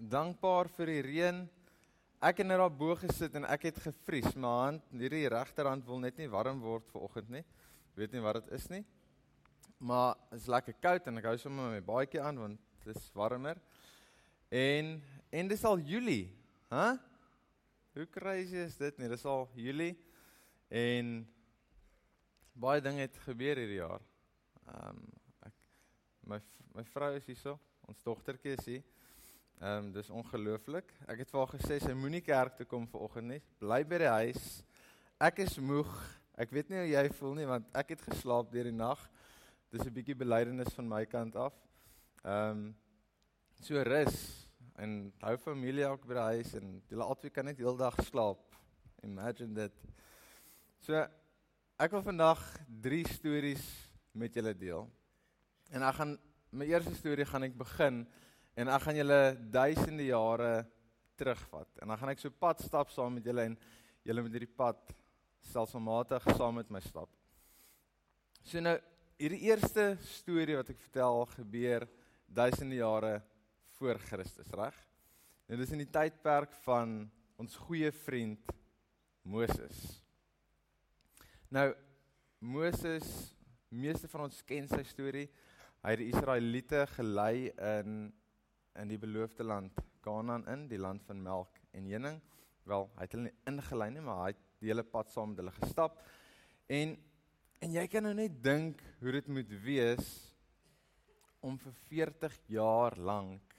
dankbaar 0.00 0.68
vir 0.76 0.92
die 0.94 1.02
reën. 1.04 1.40
Ek 2.20 2.40
het 2.40 2.48
net 2.48 2.60
daar 2.60 2.72
bo 2.72 2.94
gesit 3.00 3.36
en 3.36 3.46
ek 3.48 3.68
het 3.70 3.80
gevries. 3.84 4.32
My 4.36 4.52
hand, 4.64 4.86
hierdie 4.92 5.28
regterhand 5.32 5.84
wil 5.88 6.00
net 6.00 6.18
nie 6.20 6.28
warm 6.32 6.60
word 6.64 6.88
vir 6.92 7.04
oggend 7.04 7.30
nie. 7.32 7.44
Weet 7.96 8.12
nie 8.16 8.24
wat 8.24 8.40
dit 8.40 8.52
is 8.56 8.68
nie. 8.72 8.82
Maar 9.80 10.16
is 10.36 10.48
lekker 10.50 10.76
koud 10.80 11.08
en 11.08 11.20
ek 11.20 11.30
hou 11.30 11.36
sommer 11.40 11.72
my 11.72 11.80
baadjie 11.84 12.20
aan 12.20 12.40
want 12.40 12.60
dit 12.84 12.96
is 12.96 13.08
warmer. 13.16 13.60
En 14.50 14.98
en 15.30 15.48
dis 15.48 15.64
al 15.64 15.78
Julie, 15.86 16.26
hè? 16.72 16.76
Huh? 16.90 16.98
Hoe 17.94 18.06
crazy 18.06 18.56
is 18.62 18.76
dit 18.78 18.98
nie? 18.98 19.08
Dis 19.10 19.24
al 19.26 19.48
Julie 19.58 19.96
en 20.70 21.24
baie 22.54 22.82
dinge 22.82 23.02
het 23.02 23.16
gebeur 23.24 23.58
hierdie 23.58 23.80
jaar. 23.80 24.04
Ehm 24.70 25.00
um, 25.00 25.02
ek 25.48 25.56
my 26.30 26.38
my 26.76 26.84
vrou 26.92 27.10
is 27.16 27.26
hierso, 27.26 27.56
ons 27.90 28.04
dogtertjie 28.06 28.54
is 28.54 28.66
hier. 28.68 28.84
Ehm 29.60 29.84
um, 29.84 29.88
dis 29.92 30.08
ongelooflik. 30.08 30.88
Ek 31.04 31.18
het 31.20 31.28
vir 31.28 31.38
haar 31.42 31.50
gesê 31.52 31.76
sy 31.82 31.92
moenie 31.92 32.22
kerk 32.24 32.54
toe 32.56 32.64
kom 32.64 32.86
vanoggend 32.88 33.28
nie. 33.28 33.40
Bly 33.60 33.82
by 33.84 33.98
die 34.00 34.08
huis. 34.08 34.44
Ek 35.20 35.42
is 35.44 35.58
moeg. 35.60 35.90
Ek 36.40 36.54
weet 36.56 36.70
nie 36.72 36.78
hoe 36.78 36.86
jy 36.88 37.02
voel 37.18 37.34
nie 37.36 37.48
want 37.50 37.66
ek 37.76 37.90
het 37.92 38.04
geslaap 38.06 38.48
deur 38.54 38.70
die 38.70 38.72
nag. 38.72 39.02
Dis 39.68 39.84
'n 39.84 39.92
bietjie 39.92 40.16
belydenis 40.16 40.72
van 40.78 40.88
my 40.88 41.02
kant 41.04 41.36
af. 41.36 41.52
Ehm 42.24 42.62
um, 42.62 42.62
so 43.60 43.82
rus 43.84 44.16
en 44.80 45.12
hou 45.20 45.36
familie 45.36 45.84
ook 45.90 46.08
by 46.08 46.16
die 46.16 46.24
huis 46.38 46.54
en 46.56 46.80
julle 46.88 47.04
albei 47.04 47.30
kan 47.30 47.44
net 47.44 47.60
heeldag 47.60 48.00
slaap. 48.08 48.56
Imagine 49.04 49.52
dit. 49.52 49.76
So 50.80 51.04
ek 51.76 51.92
wil 51.92 52.02
vandag 52.08 52.40
3 52.80 53.04
stories 53.12 53.68
met 54.12 54.32
julle 54.32 54.56
deel. 54.56 54.88
En 55.68 55.82
ek 55.82 56.00
gaan 56.00 56.18
my 56.50 56.64
eerste 56.64 56.96
storie 56.96 57.28
gaan 57.28 57.44
ek 57.44 57.60
begin 57.60 58.06
En 58.58 58.68
ek 58.68 58.82
gaan 58.86 58.98
julle 58.98 59.20
duisende 59.52 60.06
jare 60.08 60.52
terugvat. 61.20 61.68
En 61.82 61.92
dan 61.92 61.98
gaan 62.00 62.12
ek 62.14 62.22
so 62.22 62.32
pad 62.32 62.62
stap 62.64 62.90
saam 62.94 63.18
met 63.18 63.26
julle 63.26 63.46
en 63.50 63.56
julle 64.06 64.24
moet 64.24 64.36
hierdie 64.36 64.56
pad 64.56 64.94
stelselmatig 65.50 66.24
saam 66.36 66.58
met 66.60 66.70
my 66.72 66.80
stap. 66.84 67.10
So 68.44 68.62
nou 68.64 68.76
hierdie 69.20 69.42
eerste 69.50 69.92
storie 70.16 70.56
wat 70.56 70.70
ek 70.72 70.80
vertel 70.80 71.26
gebeur 71.34 71.86
duisende 72.30 72.78
jare 72.80 73.18
voor 73.76 74.00
Christus, 74.08 74.48
reg? 74.56 74.76
En 75.48 75.58
dit 75.58 75.66
is 75.66 75.74
in 75.74 75.82
die 75.82 75.92
tydperk 75.92 76.54
van 76.64 77.02
ons 77.40 77.56
goeie 77.66 77.90
vriend 78.04 78.52
Moses. 79.26 79.78
Nou 81.52 81.70
Moses, 82.40 83.08
meeste 83.68 84.08
van 84.08 84.28
ons 84.28 84.40
ken 84.46 84.68
sy 84.70 84.80
storie. 84.88 85.26
Hy 85.80 85.92
het 85.94 86.00
die 86.00 86.10
Israeliete 86.12 86.86
gelei 86.94 87.50
in 87.50 88.08
in 88.78 88.90
die 88.90 88.98
beloofde 88.98 89.44
land 89.44 89.78
Kanaan 90.00 90.46
in, 90.48 90.66
die 90.68 90.78
land 90.80 91.02
van 91.04 91.22
melk 91.22 91.58
en 91.76 91.88
honing. 91.90 92.20
Wel, 92.68 92.86
hy 92.96 93.04
het 93.04 93.14
hulle 93.16 93.28
nie 93.28 93.50
ingelei 93.50 93.90
nie, 93.92 94.02
maar 94.04 94.22
hy 94.22 94.32
het 94.32 94.42
die 94.60 94.70
hele 94.70 94.84
pad 94.86 95.12
saam 95.12 95.32
met 95.32 95.42
hulle 95.42 95.54
gestap. 95.58 96.00
En 96.70 96.96
en 97.60 97.74
jy 97.76 97.82
kan 97.92 98.06
nou 98.06 98.14
net 98.16 98.38
dink 98.40 98.78
hoe 99.02 99.12
dit 99.12 99.26
moet 99.28 99.50
wees 99.60 100.06
om 101.44 101.58
vir 101.60 101.74
40 101.90 102.38
jaar 102.54 102.96
lank 102.96 103.56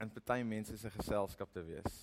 in 0.00 0.12
party 0.14 0.40
mense 0.46 0.76
se 0.78 0.90
geselskap 0.94 1.52
te 1.52 1.64
wees. 1.66 1.98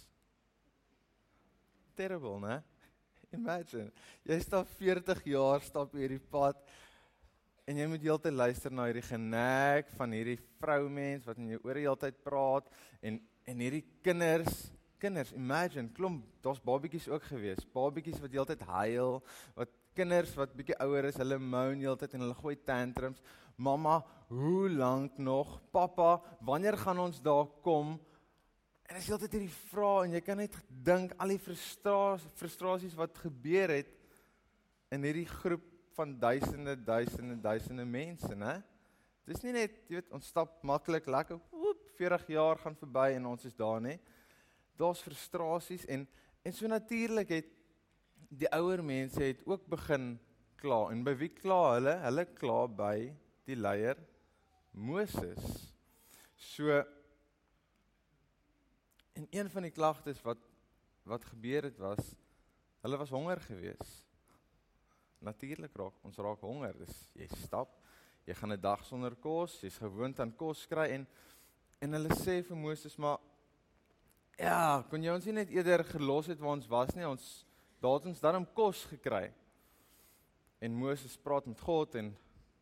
Terrible, 1.97 2.37
né? 2.43 2.59
Imagine, 3.37 3.89
jy 4.27 4.37
stap 4.43 4.69
40 4.77 5.23
jaar 5.31 5.63
stap 5.65 5.95
hierdie 5.97 6.21
pad 6.21 6.59
En 7.65 7.79
jy 7.79 7.85
moet 7.89 8.03
heeltyd 8.05 8.35
luister 8.37 8.73
na 8.73 8.83
hierdie 8.85 9.07
genek 9.07 9.87
van 9.97 10.11
hierdie 10.13 10.37
vroumens 10.61 11.23
wat 11.25 11.39
in 11.41 11.47
jou 11.55 11.57
oor 11.65 11.79
die 11.79 11.85
hele 11.87 11.97
tyd 12.03 12.19
praat 12.21 12.67
en 13.01 13.17
en 13.45 13.59
hierdie 13.61 13.83
kinders, 14.01 14.71
kinders, 14.97 15.31
imagine, 15.37 15.91
klomp, 15.93 16.23
daar's 16.41 16.61
babatjies 16.65 17.05
ook 17.11 17.27
gewees. 17.29 17.61
Babatjies 17.75 18.17
wat 18.23 18.33
heeltyd 18.33 18.63
huil, 18.65 19.19
wat 19.53 19.73
kinders 19.93 20.31
wat 20.33 20.55
bietjie 20.57 20.77
ouer 20.81 21.05
is, 21.11 21.19
hulle 21.21 21.37
moan 21.37 21.83
heeltyd 21.83 22.15
en 22.17 22.25
hulle 22.25 22.37
gooi 22.39 22.55
tantrums. 22.65 23.21
Mamma, 23.61 23.99
hoe 24.33 24.65
lank 24.73 25.19
nog? 25.21 25.59
Pappa, 25.69 26.15
wanneer 26.41 26.79
gaan 26.81 27.03
ons 27.05 27.21
daar 27.21 27.45
kom? 27.61 27.99
En 28.89 28.97
as 28.97 29.05
jy 29.05 29.13
altyd 29.13 29.37
hierdie 29.37 29.59
vra 29.69 29.93
en 30.07 30.17
jy 30.17 30.23
kan 30.25 30.41
net 30.41 30.57
dink 30.89 31.13
al 31.21 31.35
die 31.35 31.41
frustrasies 31.41 32.41
frustrasies 32.41 32.97
wat 32.97 33.21
gebeur 33.27 33.77
het 33.77 33.93
in 34.93 35.05
hierdie 35.05 35.29
groep 35.29 35.74
van 35.95 36.19
duisende 36.19 36.75
duisende 36.83 37.35
duisende 37.41 37.85
mense, 37.85 38.35
né? 38.35 38.59
Dis 39.25 39.41
nie 39.41 39.55
net, 39.55 39.77
jy 39.89 39.97
weet, 39.97 40.11
ons 40.13 40.27
stap 40.29 40.59
maklik 40.67 41.07
lekker, 41.09 41.39
woep, 41.49 41.87
40 41.97 42.27
jaar 42.35 42.59
gaan 42.61 42.75
verby 42.77 43.07
en 43.15 43.25
ons 43.31 43.47
is 43.47 43.55
daar, 43.57 43.81
né? 43.81 43.97
Daar's 44.77 45.03
frustrasies 45.05 45.87
en 45.87 46.07
en 46.45 46.53
so 46.53 46.67
natuurlik 46.69 47.31
het 47.33 47.47
die 48.29 48.49
ouer 48.53 48.83
mense 48.85 49.23
het 49.23 49.39
ook 49.49 49.63
begin 49.71 50.11
kla 50.61 50.91
en 50.91 51.01
by 51.05 51.15
wie 51.17 51.31
kla 51.33 51.61
hulle? 51.73 51.95
Hulle 52.03 52.25
kla 52.37 52.59
by 52.69 52.97
die 53.49 53.57
leier 53.57 53.97
Moses. 54.71 55.71
So 56.37 56.83
en 59.15 59.27
een 59.31 59.49
van 59.49 59.65
die 59.65 59.73
klagtes 59.73 60.21
wat 60.21 60.41
wat 61.05 61.25
gebeur 61.31 61.69
het 61.69 61.77
was 61.79 62.15
hulle 62.83 62.97
was 62.97 63.13
honger 63.13 63.41
geweest 63.41 64.05
natuurlik 65.19 65.75
raak 65.75 65.93
ons 66.03 66.17
raak 66.17 66.41
honger. 66.41 66.75
Dis 66.79 66.95
jy 67.15 67.27
stap, 67.43 67.71
jy 68.25 68.33
gaan 68.33 68.53
'n 68.53 68.61
dag 68.61 68.83
sonder 68.85 69.15
kos, 69.15 69.61
jy's 69.61 69.77
gewoond 69.77 70.19
aan 70.19 70.35
kos 70.35 70.65
kry 70.65 70.89
en 70.89 71.07
en 71.81 71.93
hulle 71.93 72.15
sê 72.15 72.41
vir 72.41 72.57
Moses 72.57 72.97
maar 72.97 73.19
ja, 74.39 74.83
kon 74.89 75.03
jy 75.03 75.11
ons 75.11 75.25
net 75.25 75.49
eerder 75.49 75.83
gelos 75.83 76.27
het 76.27 76.39
waar 76.39 76.55
ons 76.57 76.67
was 76.67 76.95
nie? 76.95 77.07
Ons 77.07 77.45
daar 77.79 77.99
het 77.99 78.05
ons 78.05 78.19
dan 78.19 78.35
om 78.35 78.47
kos 78.53 78.85
gekry. 78.85 79.31
En 80.59 80.73
Moses 80.73 81.17
praat 81.17 81.45
met 81.45 81.59
God 81.59 81.95
en 81.95 82.15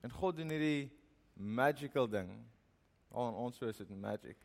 en 0.04 0.12
God 0.12 0.36
doen 0.36 0.50
hierdie 0.50 0.92
magical 1.34 2.10
ding. 2.10 2.30
Al 3.14 3.30
oh, 3.30 3.46
ons 3.46 3.62
is 3.62 3.78
dit 3.78 3.94
magic. 3.96 4.38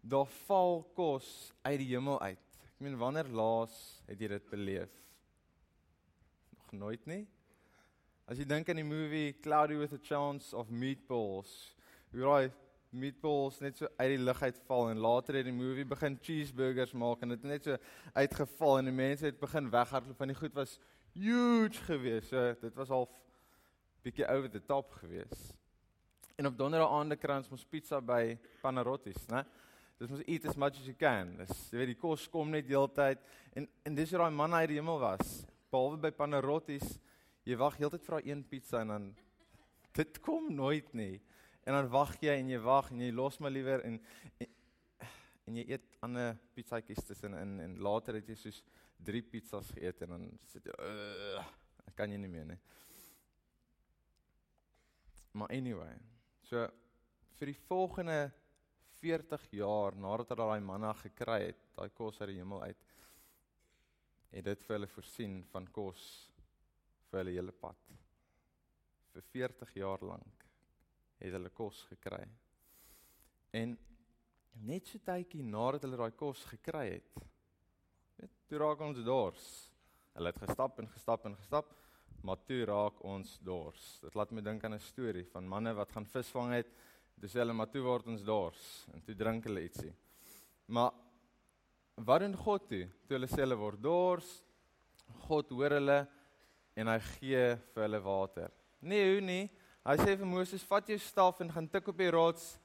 Daar 0.00 0.28
val 0.46 0.80
kos 0.96 1.52
uit 1.60 1.78
die 1.82 1.90
hemel 1.90 2.16
uit. 2.22 2.46
Ek 2.70 2.80
meen 2.80 2.96
wanneer 2.96 3.28
laas 3.28 3.74
het 4.06 4.20
jy 4.22 4.30
dit 4.32 4.46
beleef? 4.48 4.94
Nooit 6.72 7.06
nie. 7.06 7.24
As 8.30 8.38
jy 8.38 8.46
dink 8.46 8.68
aan 8.70 8.78
die 8.78 8.86
movie 8.86 9.32
Cloudy 9.42 9.76
with 9.76 9.92
a 9.92 9.98
Chance 9.98 10.54
of 10.56 10.70
Meatballs, 10.70 11.50
hoe 12.12 12.22
raai 12.22 12.52
meatballs 12.90 13.60
net 13.62 13.78
so 13.78 13.88
uit 14.00 14.16
die 14.16 14.22
lug 14.22 14.40
uitval 14.42 14.88
en 14.90 15.02
later 15.02 15.38
het 15.38 15.46
die 15.46 15.54
movie 15.54 15.86
begin 15.86 16.16
cheeseburgers 16.22 16.92
maak 16.98 17.22
en 17.22 17.34
dit 17.36 17.44
net 17.46 17.68
so 17.68 17.76
uitgeval 18.18 18.80
en 18.80 18.90
die 18.90 18.94
mense 18.94 19.28
het 19.28 19.38
begin 19.38 19.70
weghardloop 19.70 20.18
van 20.18 20.32
die 20.32 20.38
goed 20.38 20.56
was 20.58 20.78
huge 21.14 21.84
geweest. 21.86 22.32
So 22.32 22.54
dit 22.60 22.78
was 22.78 22.90
al 22.90 23.06
bietjie 24.02 24.26
over 24.26 24.50
the 24.50 24.62
top 24.66 24.94
geweest. 24.98 25.54
En 26.36 26.50
op 26.50 26.58
donderdag 26.58 26.90
aande 26.96 27.18
kry 27.20 27.36
ons 27.38 27.50
mos 27.52 27.66
pizza 27.68 28.00
by 28.00 28.38
Panarottis, 28.62 29.26
né? 29.30 29.44
Dis 30.00 30.10
mos 30.10 30.24
eat 30.26 30.46
as 30.48 30.56
much 30.56 30.80
as 30.80 30.86
you 30.88 30.96
can. 30.96 31.36
Dis 31.38 31.68
jy 31.70 31.82
weet 31.82 31.94
die 31.94 32.00
kos 32.00 32.26
kom 32.32 32.50
net 32.50 32.66
deeltyd 32.66 33.22
en 33.54 33.70
en 33.86 33.98
dis 33.98 34.10
hoe 34.10 34.24
daai 34.24 34.34
man 34.34 34.56
uit 34.56 34.70
die 34.72 34.80
hemel 34.80 34.98
was 35.02 35.40
behalwe 35.70 36.00
by 36.04 36.10
Panarottis, 36.14 36.98
jy 37.46 37.56
wag 37.60 37.78
heeltyd 37.78 38.04
vir 38.06 38.16
daai 38.16 38.30
een 38.30 38.44
pizza 38.46 38.80
en 38.84 38.94
dan 38.94 39.10
dit 39.96 40.20
kom 40.22 40.50
nooit 40.54 40.92
nie. 40.94 41.20
En 41.66 41.76
dan 41.76 41.90
wag 41.92 42.16
jy 42.22 42.34
en 42.38 42.50
jy 42.50 42.58
wag 42.64 42.90
en 42.90 43.02
jy 43.04 43.10
los 43.14 43.38
maar 43.38 43.54
liewer 43.54 43.84
en, 43.86 44.00
en 44.38 44.56
en 45.50 45.56
jy 45.58 45.64
eet 45.74 45.86
ander 46.06 46.36
pizzaatjies 46.54 47.02
tussen 47.08 47.34
in 47.34 47.56
en 47.64 47.72
later 47.82 48.20
het 48.20 48.28
jy 48.30 48.36
soos 48.38 48.60
3 49.06 49.22
pizzas 49.32 49.72
geëet 49.74 50.04
en 50.06 50.12
dan 50.14 50.26
sit 50.52 50.68
jy 50.68 50.74
uh, 50.86 51.42
kan 51.98 52.12
jy 52.12 52.20
nie 52.22 52.30
meer 52.30 52.46
nie. 52.52 52.58
Maar 55.34 55.50
anyway, 55.56 55.96
so 56.46 56.62
vir 57.38 57.50
die 57.50 57.58
volgende 57.66 58.18
40 59.00 59.48
jaar 59.58 59.96
nadat 59.98 60.30
hulle 60.34 60.46
daai 60.52 60.64
manna 60.64 60.92
gekry 61.00 61.40
het, 61.48 61.60
daai 61.76 61.90
kos 61.96 62.20
uit 62.20 62.30
die 62.32 62.38
hemel 62.38 62.62
uit, 62.68 62.86
het 64.30 64.44
dit 64.44 64.66
vir 64.66 64.76
hulle 64.76 64.90
voorsien 64.90 65.40
van 65.52 65.66
kos 65.74 66.04
vir 67.10 67.20
hulle 67.20 67.34
hele 67.34 67.54
pad. 67.54 67.78
Vir 69.14 69.26
40 69.32 69.74
jaar 69.80 70.04
lank 70.06 70.46
het 71.20 71.34
hulle 71.34 71.50
kos 71.52 71.82
gekry. 71.90 72.22
En 73.52 73.74
net 74.66 74.88
so 74.88 75.02
tydjie 75.04 75.42
nadat 75.44 75.84
hulle 75.86 75.98
daai 76.00 76.16
kos 76.16 76.44
gekry 76.52 76.86
het, 76.94 77.18
weet, 78.20 78.38
toe 78.48 78.60
raak 78.62 78.80
ons 78.86 79.02
dors. 79.04 79.48
Hulle 80.14 80.32
het 80.32 80.40
gestap 80.42 80.78
en 80.82 80.88
gestap 80.94 81.26
en 81.28 81.36
gestap, 81.38 81.74
maar 82.26 82.40
toe 82.46 82.62
raak 82.68 83.02
ons 83.06 83.36
dors. 83.44 83.84
Dit 84.04 84.16
laat 84.18 84.32
my 84.36 84.42
dink 84.44 84.64
aan 84.64 84.74
'n 84.74 84.86
storie 84.92 85.26
van 85.32 85.48
manne 85.48 85.74
wat 85.74 85.92
gaan 85.92 86.06
visvang 86.06 86.52
het. 86.52 86.70
Dis 87.16 87.32
hulle 87.32 87.52
maar 87.52 87.70
toe 87.70 87.82
word 87.82 88.06
ons 88.06 88.22
dors 88.24 88.86
en 88.94 89.02
toe 89.02 89.14
drink 89.14 89.44
hulle 89.44 89.62
ietsie. 89.62 89.94
Maar 90.66 90.92
wat 92.06 92.20
doen 92.24 92.36
God 92.36 92.68
toe? 92.68 92.84
Toe 93.06 93.16
hulle 93.18 93.28
sê 93.30 93.42
hulle 93.44 93.58
word 93.58 93.82
dors, 93.82 94.28
God 95.26 95.50
hoor 95.54 95.76
hulle 95.78 96.00
en 96.76 96.90
hy 96.92 96.98
gee 97.16 97.44
vir 97.74 97.84
hulle 97.84 98.00
water. 98.04 98.50
Nee, 98.80 99.12
hoe 99.12 99.24
nie? 99.24 99.46
Hy 99.84 99.96
sê 100.00 100.16
vir 100.16 100.26
Moses, 100.26 100.64
"Vat 100.64 100.86
jou 100.88 100.98
staf 100.98 101.40
en 101.40 101.52
gaan 101.52 101.68
tik 101.68 101.88
op 101.88 101.96
die 101.96 102.10
rots." 102.10 102.58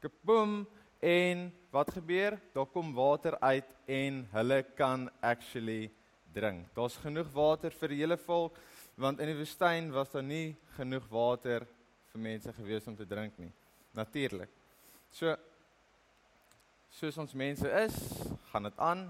Kaboom! 0.00 0.66
En 1.00 1.50
wat 1.72 1.90
gebeur? 1.90 2.38
Daar 2.52 2.66
kom 2.66 2.92
water 2.94 3.38
uit 3.40 3.74
en 3.86 4.28
hulle 4.32 4.62
kan 4.76 5.10
actually 5.22 5.90
drink. 6.32 6.66
Daar's 6.74 6.96
genoeg 6.96 7.32
water 7.32 7.70
vir 7.70 7.88
die 7.88 8.00
hele 8.02 8.16
volk 8.16 8.58
want 9.00 9.20
in 9.20 9.30
die 9.30 9.38
woestyn 9.38 9.88
was 9.94 10.10
daar 10.12 10.22
nie 10.26 10.56
genoeg 10.76 11.06
water 11.08 11.64
vir 12.12 12.20
mense 12.20 12.52
gewees 12.52 12.86
om 12.90 12.96
te 12.96 13.06
drink 13.08 13.38
nie. 13.38 13.52
Natuurlik. 13.96 14.50
So 15.10 15.36
soos 16.90 17.18
ons 17.22 17.34
mense 17.38 17.66
is, 17.84 17.96
gaan 18.50 18.66
dit 18.66 18.78
aan. 18.82 19.04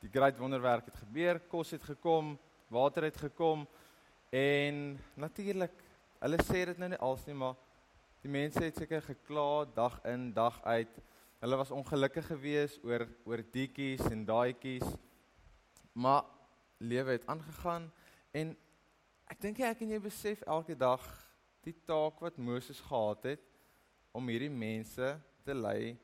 Die 0.00 0.10
groot 0.12 0.38
wonderwerk 0.40 0.88
het 0.88 0.96
gebeur, 1.02 1.40
kos 1.50 1.74
het 1.74 1.84
gekom, 1.84 2.36
water 2.72 3.08
het 3.08 3.16
gekom 3.20 3.66
en 4.32 4.98
natuurlik, 5.16 5.74
hulle 6.22 6.38
sê 6.44 6.64
dit 6.70 6.80
nou 6.80 6.90
nie 6.92 7.00
als 7.04 7.24
nie, 7.26 7.36
maar 7.36 7.56
die 8.22 8.32
mense 8.32 8.62
het 8.62 8.80
seker 8.80 9.04
gekla 9.04 9.66
dag 9.76 9.98
in, 10.08 10.30
dag 10.36 10.58
uit. 10.64 10.96
Hulle 11.42 11.60
was 11.60 11.70
ongelukkig 11.74 12.26
geweest 12.32 12.82
oor 12.84 13.06
oor 13.28 13.44
dietjies 13.52 14.02
en 14.10 14.24
daaitjies. 14.26 14.86
Maar 15.92 16.24
lewe 16.78 17.16
het 17.16 17.26
aangegaan 17.26 17.88
en 18.32 18.56
ek 19.28 19.40
dink 19.42 19.62
ek 19.66 19.84
en 19.84 19.94
jy 19.94 20.02
besef 20.02 20.42
elke 20.46 20.76
dag 20.78 21.04
die 21.66 21.76
taak 21.86 22.20
wat 22.24 22.38
Moses 22.40 22.80
gehad 22.80 23.32
het 23.34 23.48
om 24.16 24.28
hierdie 24.30 24.52
mense 24.52 25.16
te 25.44 25.54
lei 25.54 25.98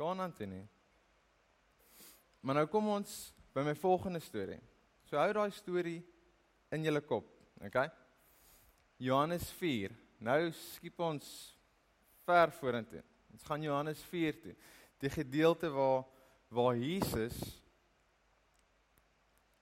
Kanaan 0.00 0.32
toe 0.32 0.46
nie. 0.48 0.64
Maar 2.40 2.62
nou 2.62 2.66
kom 2.72 2.88
ons 2.88 3.10
by 3.52 3.64
my 3.66 3.74
volgende 3.76 4.20
storie. 4.24 4.60
So 5.04 5.18
hou 5.20 5.32
daai 5.36 5.50
storie 5.52 5.98
in 6.72 6.86
julle 6.86 7.02
kop, 7.04 7.26
okay? 7.66 7.90
Johannes 9.02 9.50
4. 9.58 9.92
Nou 10.24 10.38
skiep 10.56 11.00
ons 11.04 11.26
ver 12.24 12.52
vorentoe. 12.56 13.02
Ons 13.34 13.44
gaan 13.48 13.64
Johannes 13.64 14.00
4 14.08 14.40
toe. 14.40 14.56
Die 15.00 15.12
gedeelte 15.12 15.70
waar 15.74 16.06
waar 16.50 16.74
Jesus 16.74 17.36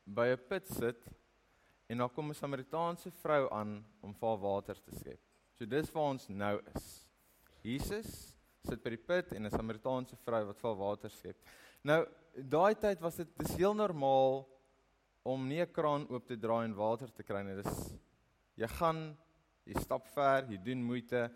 by 0.05 0.33
'n 0.33 0.41
put 0.49 0.67
sit 0.69 1.05
en 1.87 1.99
daar 1.99 2.09
kom 2.09 2.31
'n 2.31 2.35
Samaritaanse 2.35 3.11
vrou 3.11 3.51
aan 3.53 3.85
om 4.01 4.15
vir 4.15 4.29
haar 4.29 4.41
water 4.41 4.83
te 4.83 4.97
skep. 4.97 5.21
So 5.59 5.67
dis 5.67 5.93
waar 5.93 6.11
ons 6.11 6.29
nou 6.29 6.61
is. 6.75 7.07
Jesus 7.63 8.38
sit 8.65 8.83
by 8.83 8.91
die 8.91 9.05
put 9.11 9.33
en 9.33 9.47
'n 9.47 9.51
Samaritaanse 9.51 10.17
vrou 10.17 10.45
wat 10.47 10.61
vir 10.61 10.77
water 10.77 11.11
skep. 11.11 11.37
Nou, 11.85 12.07
daai 12.35 12.75
tyd 12.75 13.01
was 13.01 13.17
dit 13.17 13.29
dis 13.39 13.57
heel 13.57 13.75
normaal 13.75 14.47
om 15.25 15.49
nie 15.49 15.61
'n 15.61 15.73
kraan 15.73 16.07
oop 16.09 16.27
te 16.27 16.37
draai 16.37 16.65
en 16.65 16.75
water 16.75 17.11
te 17.11 17.23
kry 17.23 17.43
nie. 17.43 17.63
Dis 17.63 17.95
jy 18.57 18.67
gaan 18.67 19.17
jy 19.65 19.75
stap 19.81 20.07
ver, 20.15 20.47
jy 20.49 20.59
doen 20.65 20.83
moeite 20.83 21.31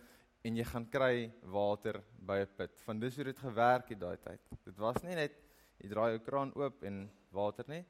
en 0.45 0.57
jy 0.57 0.65
gaan 0.65 0.87
kry 0.91 1.33
water 1.43 2.03
by 2.19 2.41
'n 2.41 2.49
put. 2.57 2.81
Van 2.81 2.99
dis 2.99 3.17
hoe 3.17 3.25
dit 3.25 3.39
gewerk 3.39 3.89
het 3.89 4.01
daai 4.01 4.17
tyd. 4.17 4.41
Dit 4.65 4.79
was 4.79 5.03
nie 5.03 5.15
net 5.15 5.33
jy 5.79 5.89
draai 5.89 6.11
jou 6.17 6.19
kraan 6.19 6.53
oop 6.55 6.83
en 6.83 7.11
water 7.31 7.65
nie, 7.69 7.85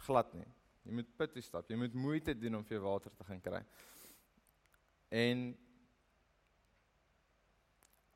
glad 0.00 0.34
nie. 0.34 0.48
Jy 0.84 0.92
moet 0.92 1.16
put 1.16 1.32
toe 1.32 1.42
stap. 1.42 1.70
Jy 1.70 1.76
moet 1.76 1.94
moeite 1.94 2.34
doen 2.34 2.56
om 2.56 2.64
vir 2.64 2.80
water 2.80 3.10
te 3.10 3.24
gaan 3.24 3.40
kry. 3.40 3.64
En 5.10 5.56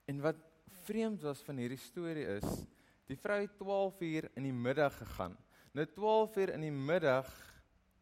en 0.06 0.20
wat 0.20 0.49
vreemd 0.90 1.22
was 1.22 1.42
van 1.46 1.60
hierdie 1.62 1.78
storie 1.78 2.26
is, 2.38 2.64
die 3.06 3.18
vrou 3.18 3.38
het 3.38 3.52
12 3.58 4.00
uur 4.06 4.26
in 4.38 4.48
die 4.48 4.54
middag 4.54 4.96
gegaan. 4.98 5.36
Nou 5.76 5.86
12 5.86 6.38
uur 6.42 6.52
in 6.56 6.64
die 6.66 6.74
middag 6.74 7.28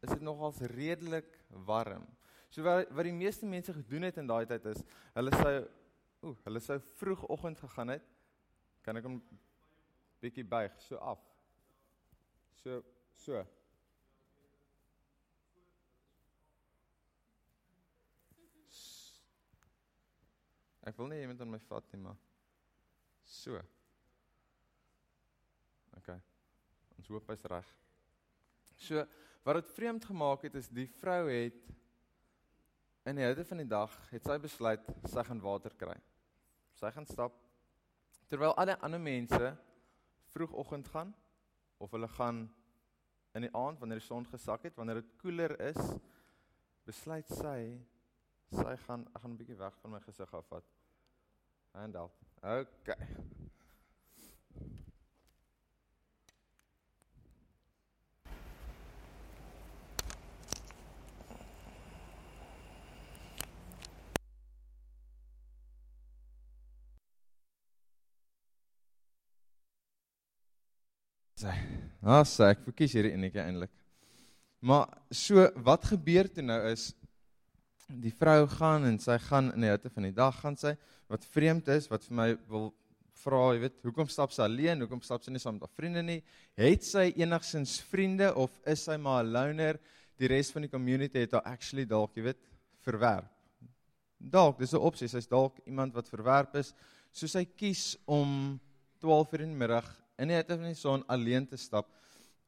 is 0.01 0.15
dit 0.15 0.23
nogals 0.25 0.63
redelik 0.73 1.29
warm. 1.67 2.07
So 2.49 2.65
wat 2.65 2.89
wat 2.97 3.05
die 3.05 3.13
meeste 3.13 3.47
mense 3.47 3.75
gedoen 3.77 4.09
het 4.09 4.21
in 4.21 4.29
daai 4.31 4.47
tyd 4.49 4.71
is, 4.73 4.81
hulle 5.19 5.35
sou 5.37 5.53
ooh, 6.25 6.37
hulle 6.47 6.63
sou 6.65 6.79
vroegoggend 7.01 7.61
gegaan 7.61 7.93
het. 7.93 8.07
Kan 8.87 8.97
ek 8.97 9.09
hom 9.09 9.19
bietjie 10.23 10.47
buig 10.49 10.81
so 10.81 10.97
af. 10.97 11.21
So 12.63 12.81
so. 13.19 13.43
Ek 20.89 20.97
wil 20.97 21.13
nie 21.13 21.21
iemand 21.21 21.45
aan 21.45 21.53
my 21.53 21.61
vat 21.69 21.93
nie, 21.93 22.01
maar 22.01 22.17
so. 23.29 23.61
OK. 25.99 26.15
Ons 26.99 27.11
hoop 27.13 27.29
hy's 27.33 27.45
reg. 27.53 27.75
So, 28.79 29.05
wat 29.45 29.61
dit 29.61 29.75
vreemd 29.77 30.05
gemaak 30.09 30.47
het 30.49 30.57
is 30.61 30.69
die 30.73 30.89
vrou 31.01 31.27
het 31.29 31.69
in 33.09 33.17
die 33.17 33.25
hitte 33.25 33.45
van 33.49 33.63
die 33.63 33.69
dag 33.69 33.95
het 34.13 34.27
sy 34.27 34.37
besluit 34.43 34.85
sy 35.09 35.25
gaan 35.25 35.41
water 35.43 35.75
kry. 35.81 35.97
Sy 36.77 36.91
gaan 36.95 37.09
stap 37.09 37.37
terwyl 38.29 38.55
alle 38.61 38.77
ander 38.85 39.01
mense 39.01 39.55
vroegoggend 40.35 40.91
gaan 40.93 41.15
of 41.81 41.95
hulle 41.97 42.09
gaan 42.19 42.45
in 43.39 43.47
die 43.47 43.55
aand 43.57 43.81
wanneer 43.81 44.03
die 44.03 44.07
son 44.07 44.27
gesak 44.29 44.67
het, 44.69 44.77
wanneer 44.77 45.01
dit 45.01 45.15
koeler 45.23 45.55
is, 45.71 45.79
besluit 46.89 47.29
sy 47.41 47.61
sy 48.49 48.75
gaan 48.87 49.05
ek 49.13 49.23
gaan 49.23 49.33
'n 49.33 49.41
bietjie 49.41 49.61
weg 49.61 49.77
van 49.83 49.91
my 49.93 50.01
gesig 50.01 50.35
afvat. 50.35 50.65
Hand 51.73 51.97
out. 51.97 52.28
Okay. 52.43 52.95
Sy. 71.39 71.51
Ah, 72.03 72.23
sê 72.23 72.53
ek 72.53 72.63
verkies 72.63 72.95
hierdie 72.95 73.13
enetjie 73.17 73.43
eintlik. 73.43 73.71
Maar 74.63 74.87
so 75.11 75.43
wat 75.67 75.91
gebeur 75.91 76.31
toe 76.31 76.43
nou 76.47 76.61
is 76.71 76.93
die 77.89 78.15
vrou 78.15 78.47
gaan 78.55 78.87
en 78.87 78.99
sy 79.03 79.19
gaan 79.27 79.51
in 79.57 79.67
die 79.67 79.71
hitte 79.71 79.91
van 79.91 80.07
die 80.07 80.15
dag 80.15 80.39
gaan 80.39 80.59
sy 80.59 80.77
wat 81.09 81.25
vreemd 81.33 81.69
is 81.75 81.89
wat 81.91 82.05
vir 82.05 82.17
my 82.17 82.29
wil 82.51 82.71
vra, 83.19 83.41
jy 83.55 83.63
weet, 83.65 83.79
hoekom 83.83 84.11
stap 84.13 84.33
sy 84.33 84.45
alleen? 84.45 84.85
Hoekom 84.85 85.01
stap 85.03 85.25
sy 85.25 85.33
nie 85.35 85.41
saam 85.43 85.57
met 85.57 85.67
haar 85.67 85.75
vriende 85.75 86.05
nie? 86.07 86.21
Het 86.59 86.85
sy 86.87 87.09
enigsins 87.19 87.79
vriende 87.91 88.31
of 88.39 88.55
is 88.67 88.85
sy 88.87 88.97
maar 88.97 89.25
'n 89.25 89.33
loner? 89.33 89.81
Die 90.19 90.29
res 90.29 90.53
van 90.53 90.63
die 90.63 90.71
community 90.71 91.19
het 91.19 91.33
haar 91.33 91.47
actually 91.47 91.85
dalk, 91.85 92.15
jy 92.17 92.23
weet, 92.23 92.43
verwerp. 92.85 93.31
Dalk, 94.19 94.59
dis 94.59 94.75
'n 94.75 94.79
opsie, 94.79 95.09
sy's 95.09 95.27
dalk 95.27 95.59
iemand 95.67 95.95
wat 95.95 96.09
verwerp 96.09 96.55
is, 96.57 96.75
so 97.13 97.27
sy 97.27 97.45
kies 97.45 97.97
om 98.07 98.61
12 99.01 99.33
uur 99.33 99.41
in 99.41 99.51
die 99.51 99.67
middag 99.67 99.89
in 100.19 100.29
die 100.29 100.39
hitte 100.39 100.57
van 100.59 100.67
die 100.67 100.79
son 100.79 101.05
alleen 101.09 101.47
te 101.47 101.57
stap 101.57 101.91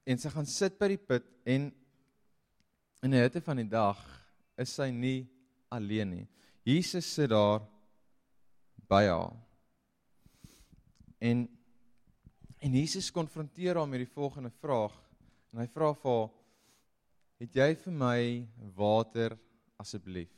en 0.08 0.18
sy 0.18 0.30
gaan 0.32 0.48
sit 0.48 0.78
by 0.80 0.88
die 0.88 0.98
put 0.98 1.26
en 1.48 1.68
in 3.04 3.14
die 3.14 3.22
hitte 3.22 3.42
van 3.44 3.60
die 3.62 3.68
dag 3.70 4.00
is 4.60 4.72
sy 4.76 4.90
nie 4.90 5.28
alleen 5.72 6.10
nie. 6.10 6.26
Jesus 6.66 7.06
sit 7.06 7.30
daar 7.30 7.62
by 8.90 9.06
haar. 9.06 9.32
En 11.20 11.48
en 12.60 12.74
Jesus 12.76 13.08
konfronteer 13.08 13.78
haar 13.78 13.88
met 13.88 14.02
die 14.02 14.12
volgende 14.12 14.50
vraag 14.60 14.92
en 15.54 15.62
hy 15.62 15.66
vra 15.72 15.94
vir 15.96 16.10
haar: 16.10 16.28
"Het 17.40 17.54
jy 17.56 17.68
vir 17.84 17.92
my 17.92 18.20
water 18.76 19.38
asseblief?" 19.80 20.32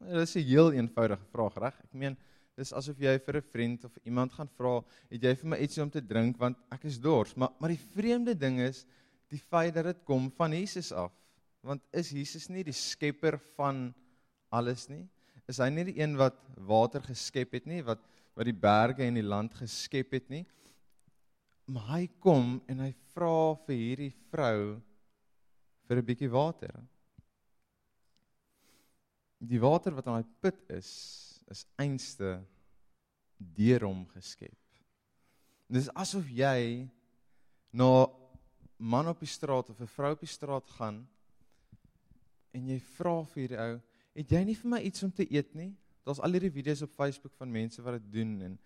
Dit 0.00 0.22
is 0.26 0.36
'n 0.36 0.48
heel 0.48 0.72
eenvoudige 0.72 1.26
vraag, 1.30 1.54
reg? 1.54 1.80
Ek 1.84 1.92
meen, 1.94 2.16
dis 2.56 2.72
asof 2.72 2.98
jy 2.98 3.18
vir 3.18 3.36
'n 3.36 3.50
vriend 3.52 3.84
of 3.84 3.96
iemand 4.04 4.32
gaan 4.32 4.48
vra, 4.48 4.82
"Het 5.10 5.22
jy 5.22 5.34
vir 5.34 5.48
my 5.48 5.56
ietsie 5.56 5.82
om 5.82 5.90
te 5.90 6.02
drink 6.02 6.36
want 6.36 6.56
ek 6.70 6.84
is 6.84 6.98
dors?" 6.98 7.34
Maar 7.36 7.50
maar 7.60 7.70
die 7.70 7.86
vreemde 7.94 8.34
ding 8.34 8.60
is 8.60 8.84
die 9.28 9.38
feit 9.38 9.74
dat 9.74 9.84
dit 9.84 10.04
kom 10.04 10.30
van 10.30 10.52
Jesus 10.52 10.92
af 10.92 11.12
want 11.60 11.82
is 11.92 12.10
Jesus 12.10 12.48
nie 12.48 12.64
die 12.64 12.76
skepper 12.76 13.38
van 13.38 13.94
alles 14.50 14.88
nie? 14.88 15.08
Is 15.50 15.60
hy 15.60 15.68
nie 15.70 15.84
die 15.90 15.98
een 16.00 16.16
wat 16.16 16.38
water 16.56 17.04
geskep 17.04 17.52
het 17.58 17.66
nie, 17.70 17.82
wat 17.84 18.02
wat 18.34 18.48
die 18.48 18.56
berge 18.56 19.04
en 19.06 19.14
die 19.14 19.22
land 19.22 19.52
geskep 19.54 20.16
het 20.16 20.26
nie? 20.32 20.42
Maar 21.70 21.84
hy 21.92 22.06
kom 22.18 22.56
en 22.66 22.80
hy 22.82 22.90
vra 23.12 23.54
vir 23.66 23.76
hierdie 23.78 24.14
vrou 24.32 24.80
vir 25.86 26.00
'n 26.00 26.06
bietjie 26.08 26.30
water. 26.32 26.74
Die 29.38 29.60
water 29.60 29.94
wat 29.94 30.06
aan 30.08 30.22
daai 30.22 30.34
put 30.40 30.58
is, 30.70 30.90
is 31.50 31.66
einste 31.78 32.40
deur 33.38 33.86
hom 33.86 34.04
geskep. 34.16 34.58
Dis 35.68 35.88
asof 35.94 36.26
jy 36.28 36.88
na 37.72 38.06
man 38.78 39.08
op 39.08 39.20
die 39.20 39.30
straat 39.30 39.70
of 39.70 39.80
'n 39.80 39.86
vrou 39.86 40.12
op 40.12 40.20
die 40.20 40.26
straat 40.26 40.70
gaan 40.70 41.06
en 42.52 42.68
jy 42.68 42.80
vra 42.80 43.22
vir 43.24 43.40
hierdie 43.42 43.60
ou, 43.60 43.80
"Het 44.14 44.30
jy 44.30 44.44
nie 44.44 44.54
vir 44.54 44.70
my 44.70 44.80
iets 44.80 45.02
om 45.02 45.12
te 45.12 45.26
eet 45.32 45.54
nie?" 45.54 45.74
Daar's 46.04 46.20
al 46.20 46.32
hierdie 46.32 46.52
video's 46.52 46.82
op 46.82 46.90
Facebook 46.92 47.32
van 47.36 47.50
mense 47.50 47.82
wat 47.82 48.00
dit 48.00 48.12
doen 48.12 48.42
en 48.42 48.58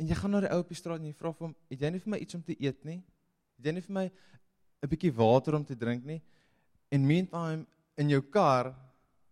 en 0.00 0.06
jy 0.06 0.14
gaan 0.14 0.30
na 0.30 0.40
die 0.40 0.48
ou 0.48 0.60
op 0.60 0.68
die 0.68 0.78
straat 0.78 1.00
en 1.00 1.06
jy 1.06 1.12
vra 1.12 1.32
vir 1.32 1.46
hom, 1.46 1.56
"Het 1.68 1.80
jy 1.80 1.90
nie 1.90 1.98
vir 2.00 2.10
my 2.10 2.18
iets 2.18 2.34
om 2.34 2.42
te 2.42 2.56
eet 2.58 2.84
nie? 2.84 3.02
Het 3.56 3.66
jy 3.66 3.72
nie 3.72 3.80
vir 3.80 3.94
my 3.94 4.10
'n 4.82 4.88
bietjie 4.88 5.12
water 5.12 5.54
om 5.54 5.64
te 5.64 5.76
drink 5.76 6.04
nie?" 6.04 6.22
En 6.90 7.06
meantime 7.06 7.66
in 7.96 8.08
jou 8.08 8.20
kar 8.20 8.74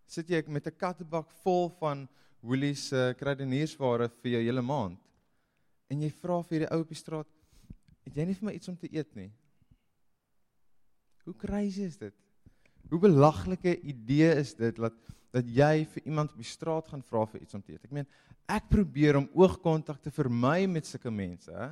sit 0.06 0.28
jy 0.28 0.42
met 0.48 0.66
'n 0.66 0.76
kattebak 0.76 1.30
vol 1.42 1.68
van 1.68 2.08
Woolies 2.40 2.88
se 2.88 2.96
uh, 2.96 3.14
kruideniersware 3.14 4.08
vir 4.22 4.30
jou 4.30 4.42
hele 4.42 4.62
maand. 4.62 4.98
en 5.88 6.04
jy 6.04 6.10
vra 6.20 6.38
vir 6.44 6.64
die 6.64 6.70
ou 6.70 6.80
op 6.82 6.88
die 6.92 6.98
straat, 6.98 7.28
"Het 8.04 8.16
jy 8.16 8.24
nie 8.24 8.34
vir 8.34 8.44
my 8.44 8.52
iets 8.52 8.68
om 8.68 8.76
te 8.76 8.88
eet 8.92 9.14
nie?" 9.16 9.32
Hoe 11.24 11.34
crazy 11.34 11.82
is 11.82 11.96
dit? 11.96 12.14
Hoe 12.88 13.00
belaglike 13.02 13.74
idee 13.80 14.32
is 14.40 14.54
dit 14.58 14.76
dat 14.76 14.96
dat 15.34 15.48
jy 15.52 15.84
vir 15.92 16.06
iemand 16.08 16.32
op 16.32 16.40
die 16.40 16.48
straat 16.48 16.88
gaan 16.88 17.02
vra 17.04 17.26
vir 17.28 17.42
iets 17.44 17.56
om 17.56 17.62
te 17.62 17.74
eet. 17.74 17.82
Ek 17.84 17.92
meen, 17.92 18.06
ek 18.48 18.70
probeer 18.72 19.18
om 19.20 19.26
oogkontak 19.36 20.00
te 20.00 20.12
vermy 20.14 20.62
met 20.70 20.88
sulke 20.88 21.12
mense, 21.12 21.52
hè? 21.52 21.68